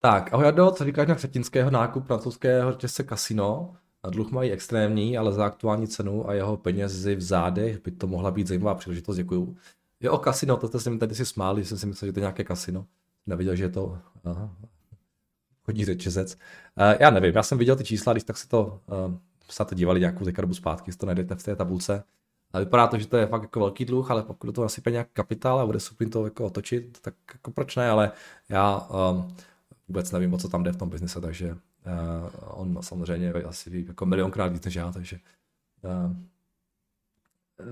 Tak, 0.00 0.34
ahoj 0.34 0.46
Ado, 0.46 0.70
co 0.70 0.84
říkáš 0.84 1.08
na 1.08 1.14
Křetinského 1.14 1.70
nákup 1.70 2.06
francouzského 2.06 2.72
řetězce 2.72 3.04
Casino? 3.04 3.76
Dluh 4.10 4.30
mají 4.30 4.50
extrémní, 4.50 5.18
ale 5.18 5.32
za 5.32 5.46
aktuální 5.46 5.88
cenu 5.88 6.28
a 6.28 6.34
jeho 6.34 6.56
penězi 6.56 7.14
v 7.14 7.22
zádech 7.22 7.82
by 7.82 7.90
to 7.90 8.06
mohla 8.06 8.30
být 8.30 8.46
zajímavá 8.46 8.74
příležitost, 8.74 9.16
děkuju. 9.16 9.56
Jo, 10.00 10.18
kasino, 10.18 10.56
to 10.56 10.80
jste 10.80 10.90
mi 10.90 10.98
tady 10.98 11.14
si 11.14 11.26
smáli, 11.26 11.64
jsem 11.64 11.78
si 11.78 11.86
myslel, 11.86 12.08
že 12.08 12.12
to 12.12 12.18
je 12.18 12.22
nějaké 12.22 12.44
kasino. 12.44 12.86
Neviděl, 13.26 13.56
že 13.56 13.64
je 13.64 13.68
to 13.68 13.98
aha, 14.24 14.56
chodí 15.66 15.84
řečezec. 15.84 16.34
Uh, 16.34 16.94
já 17.00 17.10
nevím, 17.10 17.32
já 17.34 17.42
jsem 17.42 17.58
viděl 17.58 17.76
ty 17.76 17.84
čísla, 17.84 18.12
když 18.12 18.24
tak 18.24 18.36
se 18.36 18.48
to, 18.48 18.80
uh, 18.86 19.14
se 19.50 19.64
to 19.64 19.74
dívali 19.74 20.00
nějakou 20.00 20.24
teďka 20.24 20.42
zpátky, 20.52 20.92
si 20.92 20.98
to 20.98 21.06
najdete 21.06 21.34
v 21.34 21.42
té 21.42 21.56
tabulce. 21.56 22.04
A 22.52 22.58
vypadá 22.58 22.86
to, 22.86 22.98
že 22.98 23.06
to 23.06 23.16
je 23.16 23.26
fakt 23.26 23.42
jako 23.42 23.60
velký 23.60 23.84
dluh, 23.84 24.10
ale 24.10 24.22
pokud 24.22 24.46
do 24.46 24.52
toho 24.52 24.64
nasype 24.64 24.90
nějak 24.90 25.08
kapitál 25.12 25.60
a 25.60 25.66
bude 25.66 25.80
schopný 25.80 26.10
to 26.10 26.24
jako 26.24 26.44
otočit, 26.44 26.98
tak 27.00 27.14
jako 27.34 27.50
proč 27.50 27.76
ne, 27.76 27.90
ale 27.90 28.12
já 28.48 28.78
um, 28.78 29.36
vůbec 29.88 30.12
nevím, 30.12 30.34
o 30.34 30.38
co 30.38 30.48
tam 30.48 30.62
jde 30.62 30.72
v 30.72 30.76
tom 30.76 30.90
biznise, 30.90 31.20
takže 31.20 31.52
uh, 31.52 31.58
on 32.60 32.82
samozřejmě 32.82 33.32
asi 33.32 33.70
ví 33.70 33.84
jako 33.88 34.06
milionkrát 34.06 34.52
víc 34.52 34.64
než 34.64 34.74
já, 34.74 34.92
takže 34.92 35.18
uh, 35.82 36.16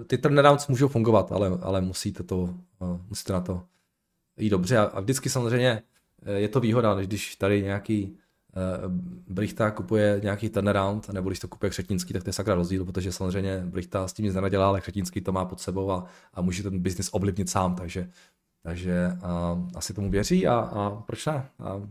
ty 0.07 0.19
turnarounds 0.19 0.69
můžou 0.69 0.89
fungovat, 0.89 1.33
ale, 1.33 1.51
ale 1.63 1.81
musíte, 1.81 2.23
to, 2.23 2.37
uh, 2.79 3.01
musíte 3.09 3.33
na 3.33 3.41
to 3.41 3.63
jít 4.37 4.51
dobře 4.51 4.79
a, 4.79 4.83
a 4.83 5.01
vždycky 5.01 5.31
samozřejmě 5.31 5.83
je 6.25 6.49
to 6.49 6.61
výhoda, 6.61 6.95
než 6.95 7.07
když 7.07 7.37
tady 7.37 7.63
nějaký 7.63 8.19
uh, 8.57 8.93
Brichta 9.35 9.71
kupuje 9.71 10.21
nějaký 10.23 10.49
turnaround, 10.49 11.09
nebo 11.09 11.29
když 11.29 11.41
to 11.41 11.49
kupuje 11.49 11.71
Křetínský, 11.71 12.13
tak 12.13 12.23
to 12.23 12.29
je 12.29 12.33
sakra 12.33 12.55
rozdíl, 12.55 12.85
protože 12.85 13.13
samozřejmě 13.13 13.63
Brichta 13.67 14.09
s 14.09 14.13
tím 14.13 14.25
nic 14.25 14.35
nenadělá, 14.35 14.69
ale 14.69 14.81
Křetínský 14.81 15.21
to 15.21 15.33
má 15.33 15.45
pod 15.45 15.61
sebou 15.61 15.91
a, 15.91 16.07
a 16.35 16.41
může 16.41 16.63
ten 16.63 16.79
biznis 16.79 17.11
ovlivnit 17.13 17.51
sám, 17.51 17.77
takže, 17.77 18.11
takže 18.63 19.09
uh, 19.23 19.69
asi 19.75 19.95
tomu 19.95 20.11
věří 20.11 20.47
a, 20.47 20.55
a 20.55 20.91
proč 20.91 21.27
ne? 21.27 21.49
A, 21.59 21.89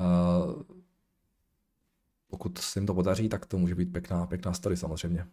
Uh, 0.00 0.62
pokud 2.26 2.58
se 2.58 2.78
jim 2.78 2.86
to 2.86 2.94
podaří, 2.94 3.28
tak 3.28 3.46
to 3.46 3.58
může 3.58 3.74
být 3.74 3.92
pěkná, 3.92 4.26
pěkná 4.26 4.52
story 4.52 4.76
samozřejmě. 4.76 5.26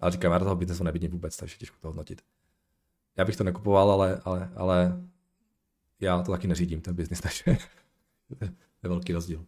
Ale 0.00 0.10
říkám, 0.10 0.32
já 0.32 0.38
do 0.38 0.44
toho 0.44 0.56
biznesu 0.56 0.84
nevidím 0.84 1.10
vůbec, 1.10 1.36
takže 1.36 1.56
těžko 1.56 1.76
to 1.80 1.88
hodnotit. 1.88 2.22
Já 3.16 3.24
bych 3.24 3.36
to 3.36 3.44
nekupoval, 3.44 3.90
ale, 3.90 4.20
ale, 4.24 4.50
ale 4.56 5.02
já 6.00 6.22
to 6.22 6.32
taky 6.32 6.48
neřídím, 6.48 6.80
ten 6.80 6.94
biznis, 6.94 7.20
takže 7.22 7.44
je 8.82 8.88
velký 8.88 9.12
rozdíl. 9.12 9.44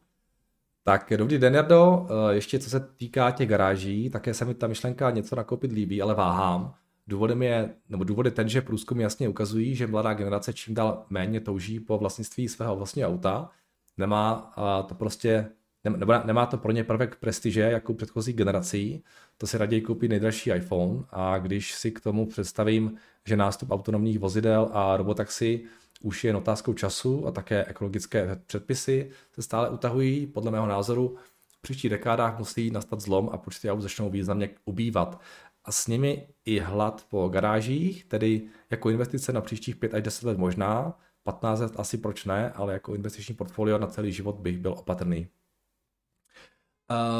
Tak 0.85 1.12
dobrý 1.17 1.38
den, 1.38 1.55
Jardo. 1.55 2.07
Ještě 2.31 2.59
co 2.59 2.71
se 2.71 2.81
týká 2.81 3.31
těch 3.31 3.49
garáží, 3.49 4.11
také 4.11 4.35
se 4.35 4.45
mi 4.45 4.55
ta 4.55 4.67
myšlenka 4.67 5.11
něco 5.11 5.37
nakoupit 5.37 5.73
líbí, 5.73 6.03
ale 6.03 6.15
váhám. 6.15 6.75
Důvodem 7.07 7.43
je, 7.43 7.75
nebo 7.88 8.05
důvod 8.05 8.27
je 8.27 8.33
ten, 8.33 8.49
že 8.49 8.61
průzkum 8.61 9.01
jasně 9.01 9.29
ukazují, 9.29 9.75
že 9.75 9.87
mladá 9.87 10.15
generace 10.15 10.53
čím 10.53 10.75
dál 10.75 11.07
méně 11.11 11.41
touží 11.41 11.81
po 11.81 11.99
vlastnictví 11.99 12.49
svého 12.49 12.77
vlastního 12.77 13.09
auta 13.09 13.51
nemá 13.97 14.53
to 14.88 14.95
prostě, 14.95 15.51
nebo 15.85 16.12
nemá 16.25 16.47
to 16.47 16.59
pro 16.59 16.73
ně 16.73 16.85
prvek 16.85 17.17
prestiže 17.17 17.61
jako 17.61 17.95
předchozí 17.95 18.33
generací, 18.33 19.05
to 19.38 19.47
si 19.47 19.59
raději 19.59 19.83
koupí 19.83 20.09
nejdražší 20.09 20.51
iPhone 20.51 21.05
a 21.11 21.38
když 21.38 21.75
si 21.75 21.91
k 21.91 22.01
tomu 22.01 22.27
představím, 22.27 22.97
že 23.27 23.37
nástup 23.37 23.71
autonomních 23.71 24.19
vozidel 24.19 24.71
a 24.73 24.97
robotaxi 24.97 25.65
už 26.03 26.25
je 26.25 26.37
otázkou 26.37 26.73
času 26.73 27.27
a 27.27 27.31
také 27.31 27.65
ekologické 27.65 28.41
předpisy 28.47 29.11
se 29.33 29.43
stále 29.43 29.71
utahují, 29.71 30.27
podle 30.27 30.51
mého 30.51 30.67
názoru 30.67 31.17
v 31.59 31.62
příštích 31.62 31.91
dekádách 31.91 32.38
musí 32.38 32.71
nastat 32.71 33.01
zlom 33.01 33.31
a 33.33 33.37
počty 33.37 33.71
aut 33.71 33.81
začnou 33.81 34.11
významně 34.11 34.51
ubývat. 34.65 35.21
A 35.65 35.73
s 35.73 35.87
nimi 35.87 36.29
i 36.45 36.59
hlad 36.59 37.07
po 37.09 37.29
garážích, 37.29 38.05
tedy 38.05 38.49
jako 38.71 38.91
investice 38.91 39.33
na 39.33 39.41
příštích 39.41 39.77
5 39.77 39.95
až 39.95 40.03
10 40.03 40.27
let 40.27 40.38
možná, 40.38 40.99
15 41.23 41.61
let 41.61 41.73
asi 41.77 41.99
proč 41.99 42.25
ne, 42.25 42.53
ale 42.53 42.73
jako 42.73 42.95
investiční 42.95 43.35
portfolio 43.35 43.79
na 43.79 43.87
celý 43.87 44.12
život 44.12 44.37
bych 44.37 44.59
byl 44.59 44.73
opatrný. 44.73 45.29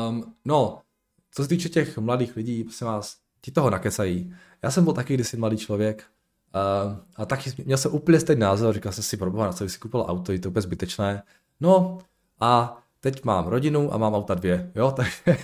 Um, 0.09 0.35
no, 0.45 0.83
co 1.31 1.43
se 1.43 1.49
týče 1.49 1.69
těch 1.69 1.99
mladých 1.99 2.37
lidí, 2.37 2.65
prosím 2.65 2.87
vás, 2.87 3.19
ti 3.41 3.51
toho 3.51 3.71
nakesají. 3.71 4.35
Já 4.63 4.71
jsem 4.71 4.85
byl 4.85 4.93
taky 4.93 5.15
kdysi 5.15 5.37
mladý 5.37 5.57
člověk 5.57 6.05
uh, 6.55 6.97
a 7.17 7.27
taky 7.27 7.51
měl 7.65 7.79
jsem 7.79 7.95
úplně 7.95 8.21
stejný 8.21 8.41
názor, 8.41 8.75
říkal 8.75 8.93
jsem 8.93 9.05
si, 9.05 9.17
proboha, 9.17 9.47
na 9.47 9.53
co 9.53 9.65
bych 9.65 9.73
si 9.73 9.79
koupil 9.79 10.05
auto, 10.09 10.33
je 10.33 10.39
to 10.39 10.49
úplně 10.49 10.63
zbytečné. 10.63 11.23
No 11.61 11.99
a 12.41 12.83
teď 13.01 13.25
mám 13.25 13.47
rodinu 13.47 13.95
a 13.95 13.99
mám 13.99 14.15
auta 14.15 14.35
dvě, 14.35 14.73
jo, 14.75 14.91
takže, 14.97 15.39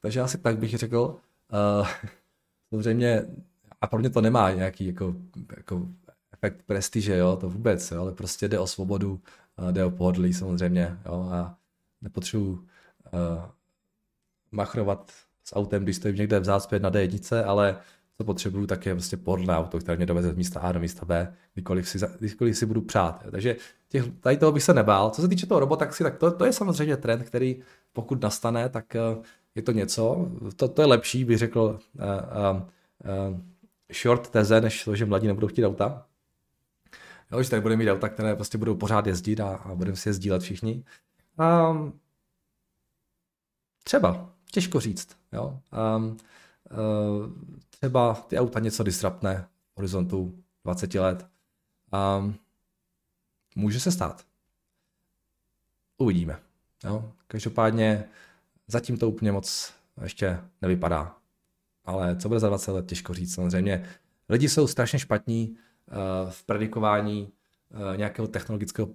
takže 0.00 0.20
asi 0.20 0.38
tak 0.38 0.58
bych 0.58 0.78
řekl. 0.78 1.16
Uh, 1.80 1.88
samozřejmě, 2.68 3.22
a 3.80 3.86
pro 3.86 3.98
mě 3.98 4.10
to 4.10 4.20
nemá 4.20 4.50
nějaký 4.50 4.86
jako, 4.86 5.14
jako 5.56 5.88
efekt 6.32 6.62
prestiže, 6.66 7.16
jo, 7.16 7.36
to 7.36 7.50
vůbec, 7.50 7.90
jo, 7.90 8.00
ale 8.00 8.12
prostě 8.12 8.48
jde 8.48 8.58
o 8.58 8.66
svobodu, 8.66 9.20
jde 9.70 9.84
o 9.84 9.90
pohodlí 9.90 10.34
samozřejmě, 10.34 10.98
jo, 11.06 11.28
a 11.32 11.56
nepotřebuji 12.00 12.52
uh, 12.52 12.64
machrovat 14.52 15.12
s 15.44 15.56
autem, 15.56 15.82
když 15.82 15.96
stojím 15.96 16.16
někde 16.16 16.40
v 16.40 16.44
zácpě 16.44 16.78
na 16.78 16.90
D1, 16.90 17.44
ale 17.46 17.76
co 18.18 18.24
potřebuju, 18.24 18.66
tak 18.66 18.86
je 18.86 18.94
prostě 18.94 19.16
pohodlné 19.16 19.56
auto, 19.56 19.78
které 19.78 19.96
mě 19.96 20.06
doveze 20.06 20.32
z 20.32 20.36
místa 20.36 20.60
A 20.60 20.72
do 20.72 20.80
místa 20.80 21.04
B, 21.04 21.34
kdykoliv 21.54 21.88
si, 21.88 21.98
kdykoliv 22.18 22.58
si 22.58 22.66
budu 22.66 22.80
přát. 22.80 23.24
Takže 23.30 23.56
těch, 23.88 24.04
tady 24.20 24.36
toho 24.36 24.52
bych 24.52 24.62
se 24.62 24.74
nebál. 24.74 25.10
Co 25.10 25.22
se 25.22 25.28
týče 25.28 25.46
toho 25.46 25.60
robotaxi, 25.60 26.02
tak 26.02 26.18
to, 26.18 26.30
to 26.30 26.44
je 26.44 26.52
samozřejmě 26.52 26.96
trend, 26.96 27.22
který 27.22 27.62
pokud 27.92 28.22
nastane, 28.22 28.68
tak 28.68 28.96
uh, 29.16 29.24
je 29.54 29.62
to 29.62 29.72
něco, 29.72 30.30
to, 30.56 30.68
to 30.68 30.82
je 30.82 30.86
lepší, 30.86 31.24
bych 31.24 31.38
řekl, 31.38 31.60
uh, 31.60 32.02
uh, 32.02 32.62
uh, 33.30 33.40
short 34.02 34.30
teze, 34.30 34.60
než 34.60 34.84
to, 34.84 34.96
že 34.96 35.06
mladí 35.06 35.26
nebudou 35.26 35.48
chtít 35.48 35.64
auta. 35.66 36.06
Jo, 37.32 37.42
že 37.42 37.50
tady 37.50 37.62
budeme 37.62 37.84
mít 37.84 37.90
auta, 37.90 38.08
které 38.08 38.34
prostě 38.34 38.58
budou 38.58 38.74
pořád 38.74 39.06
jezdit 39.06 39.40
a, 39.40 39.56
a 39.56 39.74
budeme 39.74 39.96
si 39.96 40.08
je 40.08 40.12
sdílet 40.12 40.42
všichni. 40.42 40.84
Um, 41.70 41.92
třeba, 43.84 44.30
těžko 44.50 44.80
říct. 44.80 45.16
Jo. 45.32 45.58
Um, 45.96 46.16
třeba 47.70 48.14
ty 48.14 48.38
auta 48.38 48.60
něco 48.60 48.82
disruptne 48.82 49.48
v 49.72 49.76
horizontu 49.76 50.38
20 50.64 50.94
let. 50.94 51.26
Um, 52.18 52.34
může 53.56 53.80
se 53.80 53.92
stát. 53.92 54.24
Uvidíme. 55.98 56.38
Jo. 56.84 57.12
Každopádně 57.26 58.04
zatím 58.66 58.96
to 58.96 59.08
úplně 59.08 59.32
moc 59.32 59.74
ještě 60.02 60.40
nevypadá. 60.62 61.16
Ale 61.84 62.16
co 62.16 62.28
bude 62.28 62.40
za 62.40 62.48
20 62.48 62.72
let, 62.72 62.86
těžko 62.86 63.14
říct 63.14 63.34
samozřejmě. 63.34 63.88
Lidi 64.28 64.48
jsou 64.48 64.66
strašně 64.66 64.98
špatní 64.98 65.56
Eh, 65.88 66.30
v 66.30 66.44
predikování 66.44 67.32
eh, 67.92 67.96
nějakého 67.96 68.28
technologického 68.28 68.88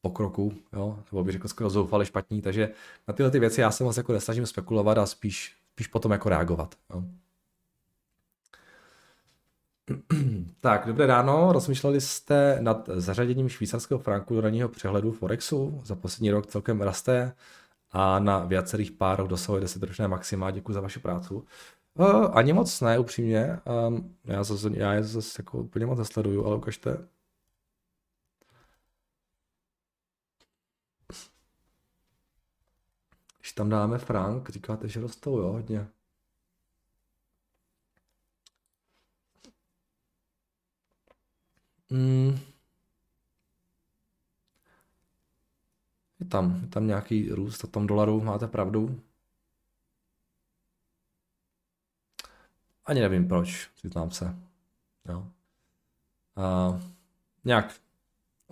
pokroku, 0.00 0.54
jo? 0.72 0.98
nebo 1.12 1.24
bych 1.24 1.32
řekl 1.32 1.48
skoro 1.48 1.70
zoufale 1.70 2.06
špatní, 2.06 2.42
takže 2.42 2.70
na 3.08 3.14
tyhle 3.14 3.30
ty 3.30 3.38
věci 3.38 3.60
já 3.60 3.70
se 3.70 3.84
moc 3.84 3.96
jako 3.96 4.12
nesnažím 4.12 4.46
spekulovat 4.46 4.98
a 4.98 5.06
spíš, 5.06 5.56
spíš 5.74 5.86
potom 5.86 6.12
jako 6.12 6.28
reagovat. 6.28 6.74
Jo? 6.90 7.02
Tak, 10.60 10.86
dobré 10.86 11.06
ráno. 11.06 11.52
Rozmýšleli 11.52 12.00
jste 12.00 12.58
nad 12.60 12.88
zařaděním 12.94 13.48
švýcarského 13.48 13.98
franku 13.98 14.34
do 14.34 14.40
ranního 14.40 14.68
přehledu 14.68 15.12
Forexu? 15.12 15.80
Za 15.84 15.94
poslední 15.94 16.30
rok 16.30 16.46
celkem 16.46 16.80
raste 16.80 17.32
a 17.90 18.18
na 18.18 18.38
viacerých 18.38 18.92
párech 18.92 19.28
dosahuje 19.28 19.60
10 19.60 19.82
ročné 19.82 20.08
maxima. 20.08 20.50
Děkuji 20.50 20.72
za 20.72 20.80
vaši 20.80 21.00
práci. 21.00 21.34
Uh, 21.34 21.44
ani 22.32 22.52
moc 22.52 22.80
ne, 22.80 22.98
upřímně. 22.98 23.60
Um, 23.88 24.14
já, 24.24 24.44
zase, 24.44 24.70
já 24.72 24.94
je 24.94 25.02
zase 25.02 25.42
jako 25.42 25.58
úplně 25.58 25.86
moc 25.86 25.98
nesleduju, 25.98 26.44
ale 26.46 26.56
ukažte. 26.56 26.98
Když 33.44 33.52
tam 33.52 33.68
dáme 33.68 33.98
frank, 33.98 34.50
říkáte, 34.50 34.88
že 34.88 35.00
rostou, 35.00 35.38
jo, 35.38 35.52
hodně. 35.52 35.88
Mm. 41.90 42.38
Je 46.20 46.26
tam, 46.26 46.60
je 46.62 46.68
tam 46.68 46.86
nějaký 46.86 47.30
růst 47.30 47.64
a 47.64 47.66
tom 47.66 47.86
dolaru, 47.86 48.20
máte 48.20 48.48
pravdu. 48.48 49.00
ani 52.84 53.00
nevím 53.00 53.28
proč, 53.28 53.66
přiznám 53.66 54.10
se. 54.10 54.36
Jo. 55.08 55.28
A, 56.36 56.80
nějak, 57.44 57.80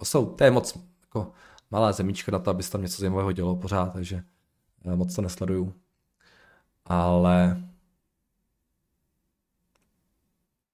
jsou, 0.02 0.34
to 0.34 0.44
je 0.44 0.50
moc 0.50 0.78
jako 1.00 1.32
malá 1.70 1.92
zemíčka 1.92 2.32
na 2.32 2.38
to, 2.38 2.50
aby 2.50 2.62
se 2.62 2.70
tam 2.70 2.82
něco 2.82 3.00
zajímavého 3.00 3.32
dělo 3.32 3.56
pořád, 3.56 3.92
takže 3.92 4.24
moc 4.84 5.14
to 5.14 5.22
nesleduju. 5.22 5.74
Ale 6.84 7.62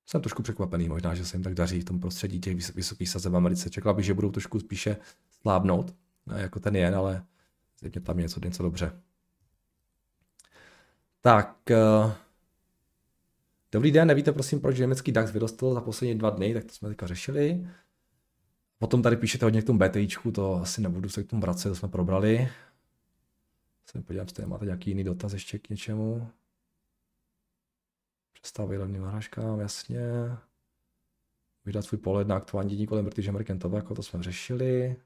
jsem 0.06 0.20
trošku 0.20 0.42
překvapený 0.42 0.88
možná, 0.88 1.14
že 1.14 1.24
se 1.24 1.36
jim 1.36 1.42
tak 1.42 1.54
daří 1.54 1.80
v 1.80 1.84
tom 1.84 2.00
prostředí 2.00 2.40
těch 2.40 2.74
vysokých 2.74 3.08
sazeb 3.08 3.32
v 3.32 3.36
Americe. 3.36 3.70
Čekal 3.70 3.94
bych, 3.94 4.04
že 4.04 4.14
budou 4.14 4.30
trošku 4.30 4.60
spíše 4.60 4.96
slábnout, 5.40 5.94
jako 6.36 6.60
ten 6.60 6.76
jen, 6.76 6.94
ale 6.94 7.24
zřejmě 7.78 8.00
tam 8.00 8.18
je 8.18 8.22
něco, 8.22 8.40
něco 8.44 8.62
dobře. 8.62 8.92
Tak, 11.20 11.56
uh, 12.04 12.12
dobrý 13.72 13.90
den, 13.90 14.08
nevíte 14.08 14.32
prosím, 14.32 14.60
proč 14.60 14.78
německý 14.78 15.12
DAX 15.12 15.32
vyrostl 15.32 15.74
za 15.74 15.80
poslední 15.80 16.18
dva 16.18 16.30
dny, 16.30 16.54
tak 16.54 16.64
to 16.64 16.72
jsme 16.72 16.88
teďka 16.88 17.06
řešili. 17.06 17.68
Potom 18.78 19.02
tady 19.02 19.16
píšete 19.16 19.46
hodně 19.46 19.62
k 19.62 19.66
tomu 19.66 19.78
BTIčku, 19.78 20.32
to 20.32 20.54
asi 20.56 20.80
nebudu 20.80 21.08
se 21.08 21.22
k 21.22 21.30
tomu 21.30 21.42
vracet, 21.42 21.68
to 21.68 21.74
jsme 21.74 21.88
probrali. 21.88 22.48
Se 23.92 24.02
podívám, 24.02 24.26
jestli 24.26 24.46
máte 24.46 24.64
nějaký 24.64 24.90
jiný 24.90 25.04
dotaz 25.04 25.32
ještě 25.32 25.58
k 25.58 25.70
něčemu. 25.70 26.28
Přestal 28.32 28.68
levným 28.68 29.02
narážkám, 29.02 29.60
jasně. 29.60 30.00
Vydat 31.64 31.82
svůj 31.82 31.98
pohled 31.98 32.28
na 32.28 32.36
aktuální 32.36 32.70
dění 32.70 32.86
kolem 32.86 33.04
British 33.04 33.28
American 33.28 33.58
Tobacco, 33.58 33.94
to 33.94 34.02
jsme 34.02 34.22
řešili. 34.22 34.96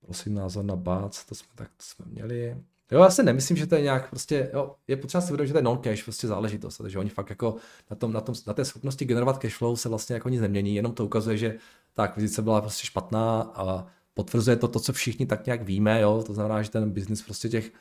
Prosím 0.00 0.34
názor 0.34 0.64
na 0.64 0.76
BAC, 0.76 1.24
to 1.24 1.34
jsme 1.34 1.48
tak 1.54 1.68
to 1.68 1.82
jsme 1.82 2.04
měli. 2.08 2.62
Jo, 2.90 3.02
já 3.02 3.10
si 3.10 3.22
nemyslím, 3.22 3.56
že 3.56 3.66
to 3.66 3.74
je 3.74 3.82
nějak 3.82 4.10
prostě, 4.10 4.50
jo, 4.54 4.74
je 4.88 4.96
potřeba 4.96 5.20
si 5.20 5.32
uvědomit, 5.32 5.46
že 5.48 5.52
to 5.52 5.58
je 5.58 5.62
non-cash 5.62 6.04
prostě 6.04 6.26
záležitost, 6.26 6.78
takže 6.78 6.98
oni 6.98 7.10
fakt 7.10 7.30
jako 7.30 7.56
na, 7.90 7.96
tom, 7.96 8.12
na, 8.12 8.20
tom, 8.20 8.34
na 8.46 8.54
té 8.54 8.64
schopnosti 8.64 9.04
generovat 9.04 9.38
cash 9.38 9.56
flow 9.56 9.76
se 9.76 9.88
vlastně 9.88 10.14
jako 10.14 10.28
nic 10.28 10.40
nemění, 10.40 10.74
jenom 10.74 10.94
to 10.94 11.04
ukazuje, 11.04 11.36
že 11.36 11.58
ta 11.94 12.02
akvizice 12.02 12.42
byla 12.42 12.60
prostě 12.60 12.86
špatná 12.86 13.42
a 13.42 13.86
potvrzuje 14.16 14.56
to 14.56 14.68
to, 14.68 14.80
co 14.80 14.92
všichni 14.92 15.26
tak 15.26 15.46
nějak 15.46 15.62
víme, 15.62 16.00
jo, 16.00 16.22
to 16.26 16.34
znamená, 16.34 16.62
že 16.62 16.70
ten 16.70 16.90
biznis 16.90 17.22
prostě 17.22 17.48
těch, 17.48 17.72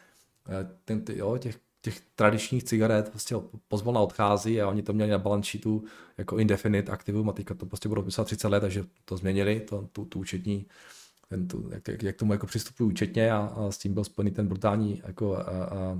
eh, 0.49 0.67
ten, 0.85 1.01
ty, 1.01 1.17
jo, 1.17 1.37
těch, 1.37 1.59
těch 1.81 2.01
tradičních 2.15 2.63
cigaret 2.63 3.09
prostě 3.09 3.35
pozvolna 3.67 4.01
odchází 4.01 4.61
a 4.61 4.67
oni 4.67 4.83
to 4.83 4.93
měli 4.93 5.11
na 5.11 5.17
balance 5.17 5.49
sheetu 5.49 5.83
jako 6.17 6.37
indefinite 6.37 6.91
aktivum 6.91 7.29
a 7.29 7.33
teďka 7.33 7.53
to 7.53 7.65
prostě 7.65 7.89
budou 7.89 8.01
pисat 8.01 8.27
30 8.27 8.47
let, 8.47 8.59
takže 8.59 8.83
to 9.05 9.17
změnili, 9.17 9.59
to, 9.59 9.89
tu, 9.91 10.05
tu 10.05 10.19
účetní 10.19 10.65
ten, 11.29 11.47
tu, 11.47 11.69
jak, 11.71 11.87
jak, 11.87 12.03
jak, 12.03 12.15
tomu 12.15 12.33
jako 12.33 12.47
přistupují 12.47 12.89
účetně 12.89 13.31
a, 13.31 13.37
a, 13.37 13.71
s 13.71 13.77
tím 13.77 13.93
byl 13.93 14.03
spojený 14.03 14.31
ten 14.31 14.47
brutální 14.47 15.01
jako, 15.07 15.35
a, 15.35 15.41
a, 15.41 15.99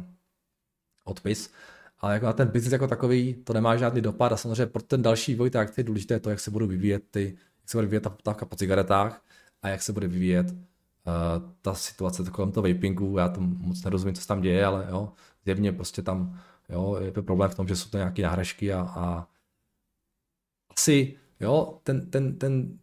odpis. 1.03 1.51
Ale 1.99 2.13
jako 2.13 2.25
na 2.25 2.33
ten 2.33 2.47
biznis 2.47 2.71
jako 2.71 2.87
takový 2.87 3.33
to 3.33 3.53
nemá 3.53 3.77
žádný 3.77 4.01
dopad 4.01 4.31
a 4.31 4.37
samozřejmě 4.37 4.65
pro 4.65 4.81
ten 4.81 5.01
další 5.01 5.31
vývoj 5.31 5.49
tak 5.49 5.77
je 5.77 5.83
důležité 5.83 6.19
to, 6.19 6.29
jak 6.29 6.39
se 6.39 6.51
budou 6.51 6.67
vyvíjet 6.67 7.03
ty, 7.11 7.37
jak 7.61 7.69
se 7.69 7.77
bude 7.77 7.87
vyvíjet 7.87 8.03
ta 8.03 8.09
poptávka 8.09 8.45
po 8.45 8.55
cigaretách 8.55 9.21
a 9.65 9.69
jak 9.69 9.81
se 9.81 9.93
bude 9.93 10.07
vyvíjet 10.07 10.51
uh, 10.51 10.57
ta 11.61 11.73
situace 11.73 12.23
kolem 12.31 12.51
toho 12.51 12.67
vapingu. 12.67 13.17
Já 13.17 13.29
tomu 13.29 13.55
moc 13.57 13.83
nerozumím, 13.83 14.15
co 14.15 14.21
se 14.21 14.27
tam 14.27 14.41
děje, 14.41 14.65
ale 14.65 14.87
jo, 14.89 15.11
zjevně 15.43 15.71
prostě 15.71 16.01
tam 16.01 16.39
jo, 16.69 16.97
je 17.01 17.11
to 17.11 17.23
problém 17.23 17.49
v 17.49 17.55
tom, 17.55 17.67
že 17.67 17.75
jsou 17.75 17.89
to 17.89 17.97
nějaké 17.97 18.21
náhražky 18.21 18.73
a, 18.73 18.81
a 18.81 19.27
asi 20.69 21.17
jo, 21.39 21.79
ten, 21.83 22.09
ten, 22.09 22.37
ten, 22.37 22.79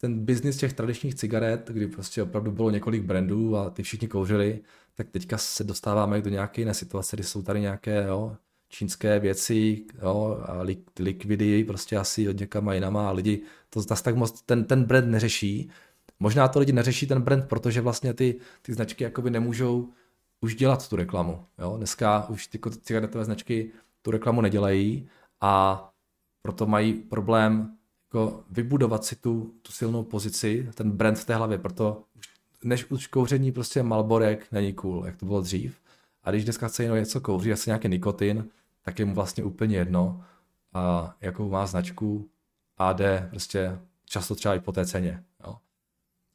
ten 0.00 0.24
biznis 0.24 0.56
těch 0.56 0.72
tradičních 0.72 1.14
cigaret, 1.14 1.68
kdy 1.68 1.86
prostě 1.86 2.22
opravdu 2.22 2.52
bylo 2.52 2.70
několik 2.70 3.02
brandů 3.02 3.56
a 3.56 3.70
ty 3.70 3.82
všichni 3.82 4.08
kouřili, 4.08 4.60
tak 4.94 5.08
teďka 5.10 5.38
se 5.38 5.64
dostáváme 5.64 6.20
do 6.20 6.30
nějaké 6.30 6.60
jiné 6.60 6.74
situace, 6.74 7.16
kdy 7.16 7.24
jsou 7.24 7.42
tady 7.42 7.60
nějaké 7.60 8.04
jo, 8.06 8.36
čínské 8.68 9.20
věci, 9.20 9.86
jo, 10.02 10.38
a 10.42 10.62
likvidy 10.98 11.64
prostě 11.64 11.96
asi 11.96 12.28
od 12.28 12.40
někama 12.40 12.74
jinama 12.74 13.08
a 13.08 13.12
lidi 13.12 13.42
to 13.70 13.80
zase 13.80 14.02
tak 14.02 14.16
moc 14.16 14.42
ten, 14.42 14.64
ten 14.64 14.84
brand 14.84 15.06
neřeší. 15.06 15.70
Možná 16.20 16.48
to 16.48 16.58
lidi 16.58 16.72
neřeší 16.72 17.06
ten 17.06 17.22
brand, 17.22 17.48
protože 17.48 17.80
vlastně 17.80 18.14
ty, 18.14 18.40
ty 18.62 18.74
značky 18.74 19.04
jakoby 19.04 19.30
nemůžou 19.30 19.88
už 20.40 20.54
dělat 20.54 20.88
tu 20.88 20.96
reklamu. 20.96 21.44
Jo? 21.58 21.76
Dneska 21.76 22.26
už 22.28 22.46
ty 22.46 22.60
cigaretové 22.82 23.24
značky 23.24 23.70
tu 24.02 24.10
reklamu 24.10 24.40
nedělají 24.40 25.08
a 25.40 25.84
proto 26.42 26.66
mají 26.66 26.94
problém 26.94 27.76
jako 28.08 28.44
vybudovat 28.50 29.04
si 29.04 29.16
tu, 29.16 29.54
tu 29.62 29.72
silnou 29.72 30.04
pozici, 30.04 30.70
ten 30.74 30.90
brand 30.90 31.18
v 31.18 31.24
té 31.24 31.34
hlavě, 31.34 31.58
proto 31.58 32.02
než 32.64 32.90
už 32.90 33.06
kouření 33.06 33.52
prostě 33.52 33.82
Malborek 33.82 34.46
není 34.52 34.72
cool, 34.72 35.06
jak 35.06 35.16
to 35.16 35.26
bylo 35.26 35.40
dřív. 35.40 35.80
A 36.24 36.30
když 36.30 36.44
dneska 36.44 36.68
chce 36.68 36.82
jenom 36.82 36.98
něco 36.98 37.20
kouří, 37.20 37.52
asi 37.52 37.70
nějaký 37.70 37.88
nikotin, 37.88 38.48
tak 38.82 38.98
je 38.98 39.04
mu 39.04 39.14
vlastně 39.14 39.44
úplně 39.44 39.76
jedno, 39.76 40.24
a 40.72 41.14
jakou 41.20 41.50
má 41.50 41.66
značku 41.66 42.28
a 42.78 42.92
jde 42.92 43.26
prostě 43.30 43.78
často 44.04 44.34
třeba 44.34 44.54
i 44.54 44.60
po 44.60 44.72
té 44.72 44.86
ceně. 44.86 45.24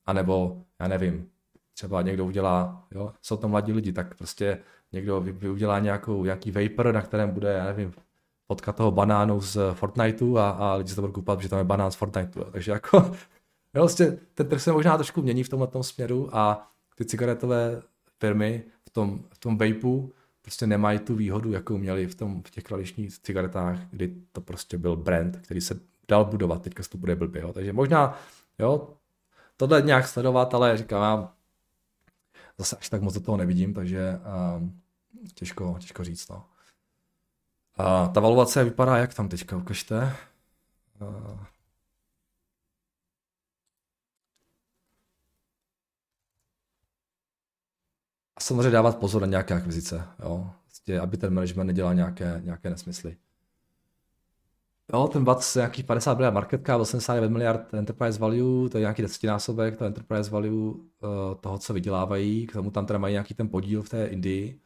A 0.05 0.13
nebo, 0.13 0.61
já 0.79 0.87
nevím, 0.87 1.29
třeba 1.73 2.01
někdo 2.01 2.25
udělá, 2.25 2.87
jo, 2.91 3.13
jsou 3.21 3.37
to 3.37 3.47
mladí 3.47 3.73
lidi, 3.73 3.93
tak 3.93 4.15
prostě 4.15 4.59
někdo 4.91 5.25
udělá 5.51 5.79
nějakou, 5.79 6.23
nějaký 6.23 6.51
vapor, 6.51 6.93
na 6.93 7.01
kterém 7.01 7.31
bude, 7.31 7.53
já 7.53 7.65
nevím, 7.65 7.93
fotka 8.47 8.71
toho 8.71 8.91
banánu 8.91 9.41
z 9.41 9.57
Fortniteu 9.73 10.37
a, 10.37 10.49
a 10.49 10.75
lidi 10.75 10.89
se 10.89 10.95
to 10.95 11.01
budou 11.01 11.13
kupovat, 11.13 11.39
protože 11.39 11.49
tam 11.49 11.59
je 11.59 11.65
banán 11.65 11.91
z 11.91 11.95
Fortniteu. 11.95 12.43
Takže 12.43 12.71
jako, 12.71 12.97
jo, 13.75 13.81
vlastně 13.81 14.17
ten 14.33 14.47
trh 14.47 14.61
se 14.61 14.71
možná 14.71 14.97
trošku 14.97 15.21
mění 15.21 15.43
v 15.43 15.49
tomhle 15.49 15.69
směru 15.81 16.29
a 16.35 16.71
ty 16.95 17.05
cigaretové 17.05 17.81
firmy 18.19 18.63
v 18.87 18.89
tom, 18.89 19.23
v 19.29 19.37
tom 19.37 19.57
vapeu 19.57 20.13
prostě 20.41 20.67
nemají 20.67 20.99
tu 20.99 21.15
výhodu, 21.15 21.51
jakou 21.51 21.77
měli 21.77 22.07
v, 22.07 22.15
tom, 22.15 22.43
v 22.43 22.51
těch 22.51 22.63
tradičních 22.63 23.19
cigaretách, 23.19 23.79
kdy 23.91 24.15
to 24.31 24.41
prostě 24.41 24.77
byl 24.77 24.95
brand, 24.95 25.37
který 25.37 25.61
se 25.61 25.79
dal 26.07 26.25
budovat, 26.25 26.61
teďka 26.61 26.83
se 26.83 26.89
to 26.89 26.97
bude 26.97 27.15
blbě. 27.15 27.41
Jo. 27.41 27.53
Takže 27.53 27.73
možná, 27.73 28.19
jo, 28.59 28.87
tohle 29.67 29.82
nějak 29.82 30.08
sledovat, 30.08 30.54
ale 30.54 30.78
říkám, 30.78 31.02
já 31.02 31.34
zase 32.58 32.78
až 32.78 32.89
tak 32.89 33.02
moc 33.02 33.13
do 33.13 33.19
toho 33.19 33.38
nevidím, 33.38 33.74
takže 33.74 34.19
um, 34.58 34.82
těžko, 35.34 35.78
těžko 35.80 36.04
říct. 36.04 36.30
No. 36.30 36.45
A 37.76 38.08
ta 38.08 38.19
valuace 38.19 38.63
vypadá 38.63 38.97
jak 38.97 39.13
tam 39.13 39.30
teďka, 39.30 39.58
ukažte. 39.58 40.15
A 48.36 48.41
samozřejmě 48.41 48.69
dávat 48.69 48.97
pozor 48.97 49.21
na 49.21 49.28
nějaké 49.28 49.54
akvizice, 49.54 50.08
jo. 50.19 50.54
Vlastně, 50.65 51.00
aby 51.00 51.17
ten 51.17 51.34
management 51.34 51.67
nedělal 51.67 51.95
nějaké, 51.95 52.41
nějaké 52.43 52.69
nesmysly. 52.69 53.17
Jo, 54.93 55.08
ten 55.08 55.23
BAT 55.23 55.56
nějakých 55.56 55.86
50 55.86 56.13
miliard 56.13 56.34
market 56.34 56.65
cap, 56.65 56.82
89 56.82 57.30
miliard 57.32 57.73
enterprise 57.73 58.19
value, 58.19 58.69
to 58.69 58.77
je 58.77 58.82
nějaký 58.82 59.01
desetinásobek, 59.01 59.77
to 59.77 59.86
enterprise 59.86 60.32
value 60.32 60.51
uh, 60.51 60.80
toho, 61.41 61.58
co 61.58 61.73
vydělávají, 61.73 62.47
k 62.47 62.54
tomu 62.54 62.71
tam 62.71 62.86
teda 62.86 62.99
mají 62.99 63.12
nějaký 63.12 63.34
ten 63.34 63.49
podíl 63.49 63.84
v 63.84 63.89
té 63.89 64.06
Indii 64.06 64.60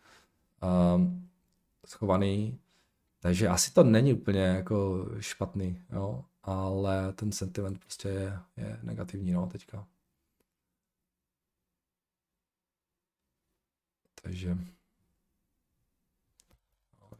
um, 0.95 1.29
schovaný. 1.85 2.59
Takže 3.19 3.47
asi 3.47 3.73
to 3.73 3.83
není 3.83 4.13
úplně 4.13 4.41
jako 4.41 5.07
špatný, 5.19 5.81
jo, 5.93 6.25
ale 6.43 7.13
ten 7.13 7.31
sentiment 7.31 7.79
prostě 7.79 8.09
je, 8.09 8.39
je 8.57 8.79
negativní, 8.83 9.31
no, 9.31 9.47
teďka. 9.47 9.87
Takže 14.21 14.57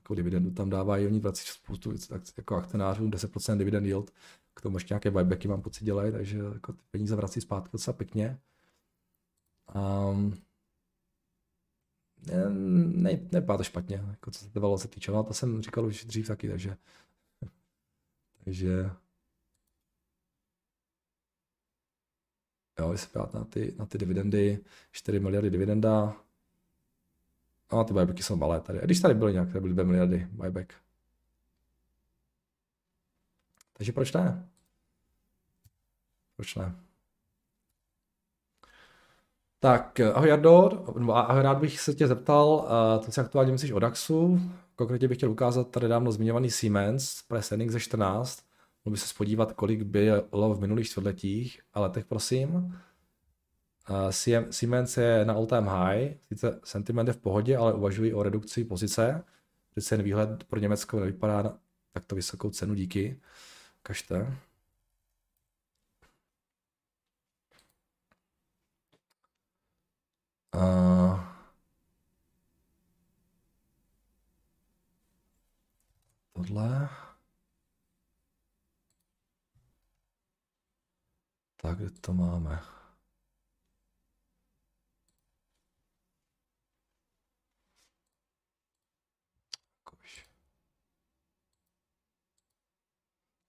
jako 0.06 0.16
dividendu 0.16 0.52
tam 0.52 0.70
dávají, 0.70 1.08
oni 1.08 1.20
vrací 1.20 1.46
spoustu 1.48 1.94
jako 2.38 2.56
akcionářům, 2.56 3.12
10% 3.12 3.58
dividend 3.58 3.86
yield, 3.86 4.12
k 4.54 4.62
tomu 4.62 4.78
ještě 4.78 4.94
nějaké 4.94 5.12
buybacky 5.12 5.48
mám 5.48 5.62
pocit 5.62 5.86
dělají, 5.86 6.12
takže 6.12 6.38
jako 6.38 6.74
ty 6.74 6.84
peníze 6.92 7.16
vrací 7.16 7.42
zpátky 7.42 7.70
docela 7.74 7.98
pěkně. 7.98 8.40
Um, 9.76 10.34
ne, 12.28 12.50
ne, 12.50 13.28
nepadá 13.32 13.58
to 13.58 13.64
špatně, 13.64 13.96
jako 14.10 14.32
co 14.32 14.40
se 14.40 14.50
to 14.50 14.78
se 14.78 14.88
týče, 14.88 15.12
ale 15.12 15.24
to 15.24 15.34
jsem 15.34 15.62
říkal 15.62 15.86
už 15.86 16.06
dřív 16.06 16.28
taky, 16.28 16.50
takže 16.50 16.78
takže. 18.44 18.90
Jo, 22.80 22.92
jestli 22.92 23.20
na 23.34 23.46
ty, 23.46 23.76
na 23.80 23.86
ty 23.86 23.98
dividendy, 23.98 24.64
4 24.92 25.20
miliardy 25.20 25.50
dividenda, 25.50 26.25
No, 27.72 27.84
ty 27.84 27.94
buybacky 27.94 28.24
jsou 28.24 28.36
malé 28.36 28.62
tady. 28.62 28.82
A 28.82 28.86
když 28.86 29.00
tady 29.00 29.14
byly 29.14 29.34
nějaké, 29.34 29.60
byly 29.60 29.74
2 29.74 29.84
miliardy 29.84 30.28
buyback. 30.32 30.74
Takže 33.74 33.92
proč 33.92 34.14
ne? 34.14 34.50
Proč 36.36 36.56
ne? 36.56 36.76
Tak, 39.60 40.00
ahoj 40.00 40.30
Jardo, 40.30 40.84
ahoj, 41.14 41.44
rád 41.44 41.58
bych 41.58 41.80
se 41.80 41.94
tě 41.94 42.08
zeptal, 42.08 42.68
to 43.06 43.12
co 43.12 43.22
aktuálně 43.22 43.52
myslíš 43.52 43.72
o 43.72 43.80
DAXu, 43.80 44.40
konkrétně 44.76 45.08
bych 45.08 45.18
chtěl 45.18 45.32
ukázat 45.32 45.72
tady 45.72 45.88
dávno 45.88 46.12
zmiňovaný 46.12 46.52
Siemens, 46.52 47.22
price 47.22 47.56
earnings 47.56 47.74
ze 47.74 47.80
14, 47.80 48.44
mohl 48.86 48.94
by 48.94 48.98
se 48.98 49.08
spodívat, 49.08 49.54
kolik 49.54 49.84
bylo 49.84 50.54
v 50.54 50.60
minulých 50.60 50.88
čtvrtletích 50.88 51.62
a 51.74 51.80
letech, 51.80 52.06
prosím. 52.06 52.80
Siemens 54.52 54.98
je 54.98 55.26
na 55.26 55.34
all 55.34 55.46
time 55.48 55.68
high, 55.68 56.18
sice 56.28 56.60
sentiment 56.64 57.08
je 57.08 57.14
v 57.14 57.18
pohodě, 57.18 57.58
ale 57.58 57.74
uvažují 57.74 58.14
o 58.14 58.24
redukci 58.24 58.64
pozice, 58.64 59.24
že 59.78 59.90
ten 59.90 60.04
výhled 60.04 60.44
pro 60.44 60.60
Německo 60.60 61.00
nevypadá 61.00 61.58
takto 61.94 62.16
vysokou 62.16 62.50
cenu, 62.50 62.74
díky. 62.74 63.22
Kažte. 63.84 64.38
Uh, 70.56 71.20
tohle. 76.34 76.90
Tak, 81.62 81.78
kde 81.78 81.90
to 81.90 82.14
máme? 82.14 82.75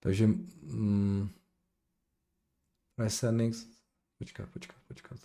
Takže 0.07 0.27
mm, 0.27 1.29
Resonix, 2.97 3.67
počkat, 4.17 4.49
počkat, 4.49 4.75
počkat. 4.87 5.19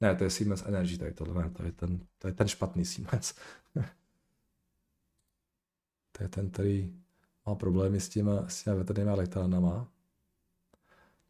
Ne, 0.00 0.16
to 0.16 0.24
je 0.24 0.30
Siemens 0.30 0.62
Energy, 0.66 0.98
tady 0.98 1.12
tohle, 1.12 1.44
ne, 1.44 1.50
to 1.50 1.62
je 1.62 1.72
ten, 1.72 2.06
to 2.18 2.28
je 2.28 2.34
ten 2.34 2.48
špatný 2.48 2.84
Siemens. 2.84 3.34
to 6.12 6.22
je 6.22 6.28
ten, 6.28 6.50
který 6.50 6.94
má 7.46 7.54
problémy 7.54 8.00
s 8.00 8.08
těma, 8.08 8.48
s 8.48 8.62
těma 8.62 8.76
větrnými 8.76 9.10
elektrárnama. 9.10 9.88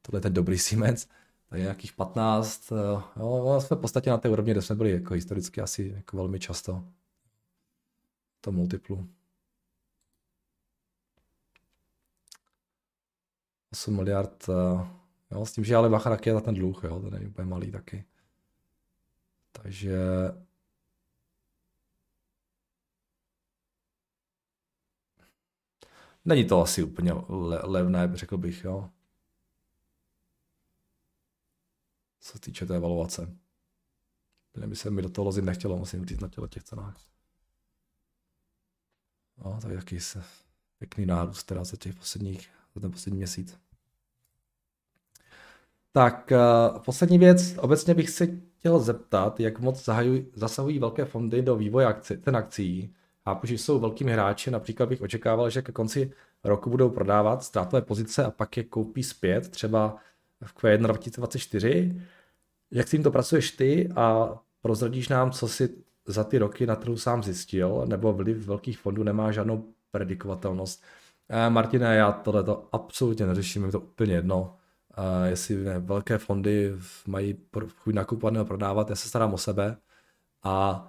Tohle 0.03 0.19
je 0.19 0.23
ten 0.23 0.33
dobrý 0.33 0.59
Siemens. 0.59 1.07
To 1.49 1.57
je 1.57 1.63
nějakých 1.63 1.93
15, 1.93 2.73
eh, 2.73 2.77
jo, 3.21 3.61
jsme 3.61 3.77
v 3.77 3.81
podstatě 3.81 4.11
na 4.11 4.19
té 4.19 4.29
úrovni, 4.29 4.53
kde 4.53 4.63
jsme 4.63 4.77
byli 4.77 4.91
jako 4.91 5.15
historicky 5.15 5.61
asi 5.61 5.93
jako 5.97 6.17
velmi 6.17 6.41
často. 6.41 6.85
To 8.41 8.53
multiplu. 8.53 9.09
8 13.75 13.97
miliard, 13.97 14.49
eh, 14.49 14.87
jo, 15.31 15.47
s 15.47 15.53
tím, 15.53 15.65
že 15.65 15.77
ale 15.77 15.89
bacha 15.89 16.11
taky 16.11 16.29
je 16.29 16.35
za 16.35 16.41
ten 16.41 16.55
dluh, 16.55 16.85
jo, 16.85 17.01
to 17.01 17.11
není 17.11 17.27
úplně 17.27 17.49
malý 17.49 17.73
taky. 17.73 18.05
Takže 19.53 19.99
Není 26.25 26.45
to 26.45 26.63
asi 26.63 26.83
úplně 26.83 27.13
le- 27.29 27.61
levné, 27.65 28.11
řekl 28.15 28.37
bych, 28.37 28.65
jo. 28.65 28.91
Co 32.21 32.33
se 32.33 32.39
týče 32.41 32.67
té 32.67 32.77
evaluace. 32.77 33.37
Úplně 34.53 34.67
by 34.67 34.77
se 34.77 34.91
mi 34.91 35.03
do 35.03 35.09
toho 35.11 35.25
lozit 35.25 35.45
nechtělo, 35.45 35.77
musím 35.77 36.07
říct 36.07 36.21
na 36.21 36.29
těle 36.29 36.49
těch 36.49 36.65
cenách. 36.65 37.01
No, 39.37 39.59
tak 39.63 39.73
jaký 39.73 40.01
se 40.01 40.25
pěkný 40.79 41.07
nárůst 41.07 41.45
teda 41.45 41.65
za 41.65 41.77
těch 41.77 41.95
posledních, 41.95 42.51
za 42.75 42.81
ten 42.81 42.91
poslední 42.93 43.17
měsíc. 43.17 43.64
Tak 45.97 46.33
uh, 46.33 46.79
poslední 46.79 47.19
věc, 47.19 47.55
obecně 47.59 47.95
bych 47.95 48.11
se 48.11 48.27
chtěl 48.59 48.79
zeptat, 48.79 49.41
jak 49.41 49.61
moc 49.61 49.85
zahajují, 49.85 50.27
zasahují 50.35 50.79
velké 50.79 51.05
fondy 51.05 51.43
do 51.43 51.57
vývoje 51.57 51.87
akci, 51.87 52.17
ten 52.17 52.37
akcí. 52.37 52.95
Chápu, 53.25 53.47
že 53.47 53.55
jsou 53.55 53.79
velkými 53.79 54.13
hráči, 54.13 54.51
například 54.51 54.89
bych 54.89 55.03
očekával, 55.03 55.51
že 55.51 55.63
ke 55.63 55.73
konci 55.73 56.13
roku 56.45 56.71
budou 56.71 56.91
prodávat 56.91 57.45
ztrátové 57.45 57.83
pozice 57.83 58.25
a 58.25 58.31
pak 58.31 58.57
je 58.57 58.65
koupí 58.65 59.03
zpět, 59.03 59.49
třeba 59.49 59.97
v 60.45 60.55
Q1 60.57 60.83
2024. 60.83 62.01
Jak 62.71 62.89
s 62.89 62.91
tím 62.91 63.03
to 63.03 63.11
pracuješ 63.11 63.51
ty 63.51 63.89
a 63.97 64.35
prozradíš 64.63 65.09
nám, 65.09 65.31
co 65.31 65.49
si 65.49 65.69
za 66.07 66.25
ty 66.25 66.39
roky 66.39 66.67
na 66.67 66.77
trhu 66.77 66.97
sám 66.97 67.23
zjistil, 67.23 67.85
nebo 67.87 68.13
vliv 68.13 68.47
velkých 68.47 68.79
fondů 68.79 69.03
nemá 69.03 69.33
žádnou 69.33 69.65
predikovatelnost. 69.91 70.83
Eh, 71.29 71.51
Martine, 71.51 71.97
já 71.97 72.13
tohle 72.13 72.45
to 72.45 72.69
absolutně 72.73 73.27
neřeším, 73.27 73.65
je 73.65 73.73
to 73.73 73.81
úplně 73.81 74.15
jedno 74.15 74.57
Uh, 74.99 75.29
jestli 75.29 75.57
ne, 75.57 75.79
velké 75.79 76.19
fondy 76.19 76.73
mají 77.07 77.39
chuť 77.77 77.95
nakupovat 77.95 78.35
nebo 78.35 78.45
prodávat, 78.45 78.91
já 78.91 78.97
se 78.97 79.09
starám 79.09 79.35
o 79.35 79.39
sebe 79.39 79.77
a 80.43 80.87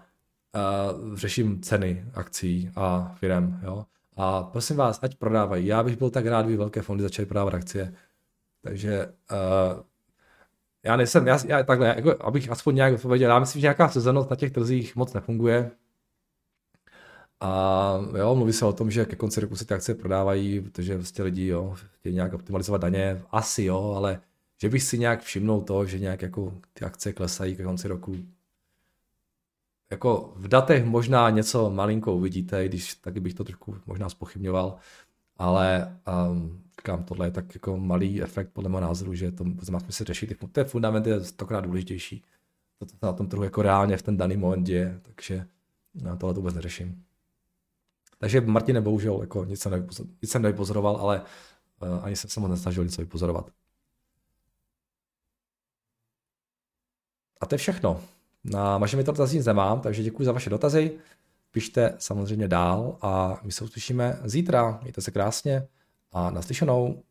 uh, 0.56 1.16
řeším 1.16 1.62
ceny 1.62 2.06
akcí 2.14 2.72
a 2.76 3.16
firm. 3.20 3.60
Jo? 3.64 3.86
A 4.18 4.44
prosím 4.44 4.76
vás, 4.78 5.00
ať 5.02 5.16
prodávají. 5.16 5.66
Já 5.66 5.84
bych 5.84 5.98
byl 5.98 6.10
tak 6.10 6.26
rád, 6.26 6.42
kdyby 6.42 6.58
velké 6.58 6.82
fondy 6.82 7.04
začaly 7.04 7.26
prodávat 7.26 7.54
akcie. 7.54 7.94
Takže 8.62 9.06
uh, 9.06 9.84
já 10.84 10.96
nejsem, 10.96 11.28
já, 11.28 11.40
já 11.48 11.64
takhle, 11.64 11.88
jako, 11.88 12.16
abych 12.24 12.52
aspoň 12.52 12.76
nějak 12.76 12.94
odpověděl, 12.94 13.30
já 13.30 13.40
myslím, 13.40 13.60
že 13.60 13.66
nějaká 13.66 13.90
sezónnost 13.90 14.30
na 14.30 14.36
těch 14.36 14.52
trzích 14.52 14.96
moc 14.96 15.14
nefunguje. 15.14 15.72
A 17.40 18.00
jo, 18.18 18.36
mluví 18.36 18.54
se 18.54 18.66
o 18.66 18.74
tom, 18.74 18.92
že 18.92 19.06
ke 19.06 19.16
konci 19.16 19.42
roku 19.42 19.56
se 19.56 19.66
ty 19.66 19.74
akcie 19.74 19.96
prodávají, 19.96 20.62
protože 20.62 20.96
vlastně 20.96 21.24
lidi 21.24 21.48
jo, 21.48 21.76
chtějí 21.92 22.16
nějak 22.16 22.34
optimalizovat 22.34 22.82
daně, 22.82 23.22
asi 23.32 23.64
jo, 23.64 23.94
ale 23.98 24.22
že 24.62 24.70
bych 24.70 24.84
si 24.84 24.98
nějak 24.98 25.22
všimnul 25.22 25.62
to, 25.62 25.86
že 25.86 26.00
nějak 26.00 26.22
jako 26.22 26.54
ty 26.74 26.86
akcie 26.86 27.14
klesají 27.14 27.56
ke 27.56 27.64
konci 27.64 27.88
roku. 27.88 28.16
Jako 29.92 30.34
v 30.36 30.48
datech 30.48 30.86
možná 30.86 31.30
něco 31.30 31.70
malinko 31.70 32.14
uvidíte, 32.14 32.68
když 32.68 32.96
taky 32.96 33.20
bych 33.20 33.34
to 33.34 33.44
trošku 33.44 33.78
možná 33.86 34.10
spochybňoval, 34.10 34.76
ale 35.38 35.98
um, 36.30 36.62
říkám, 36.80 37.04
tohle 37.04 37.28
je 37.28 37.32
tak 37.32 37.56
jako 37.56 37.78
malý 37.78 38.22
efekt 38.24 38.50
podle 38.54 38.70
mého 38.70 38.82
názoru, 38.82 39.14
že 39.14 39.32
to 39.32 39.44
má 39.72 39.80
smysl 39.80 40.04
řešit. 40.04 40.34
Ten 40.52 40.66
fundament 40.66 41.08
je 41.08 41.24
stokrát 41.24 41.62
důležitější. 41.62 42.24
To, 42.80 42.86
to 42.86 43.06
na 43.06 43.14
tom 43.14 43.28
trhu 43.28 43.44
jako 43.44 43.62
reálně 43.62 43.98
v 43.98 44.02
ten 44.02 44.18
daný 44.18 44.38
moment 44.38 44.64
děje, 44.64 45.00
takže 45.02 45.46
no, 45.94 46.18
tohle 46.18 46.34
to 46.34 46.42
vůbec 46.42 46.56
neřeším. 46.56 47.04
Takže 48.18 48.42
Martine, 48.42 48.82
bohužel, 48.82 49.22
jako 49.22 49.46
nic 49.46 49.62
jsem, 49.62 49.72
nevypozor, 49.72 50.08
nic 50.22 50.32
jsem 50.32 50.42
nevypozoroval, 50.42 50.98
ale 50.98 51.22
uh, 51.82 52.06
ani 52.06 52.16
jsem 52.16 52.30
se 52.30 52.40
moc 52.40 52.50
nesnažil 52.50 52.84
něco 52.84 53.02
vypozorovat. 53.02 53.52
A 57.42 57.46
to 57.46 57.56
je 57.56 57.60
všechno. 57.60 58.02
Na 58.44 58.78
vaše 58.78 59.04
dotazy 59.04 59.38
nic 59.38 59.46
nemám, 59.46 59.82
takže 59.82 60.04
děkuji 60.04 60.24
za 60.24 60.32
vaše 60.32 60.50
dotazy. 60.50 61.00
Pište 61.52 61.96
samozřejmě 62.00 62.48
dál 62.48 62.98
a 63.02 63.40
my 63.44 63.52
se 63.52 63.64
uslyšíme 63.64 64.20
zítra. 64.24 64.80
Mějte 64.82 65.02
se 65.02 65.12
krásně 65.12 65.68
a 66.12 66.30
naslyšenou. 66.30 67.04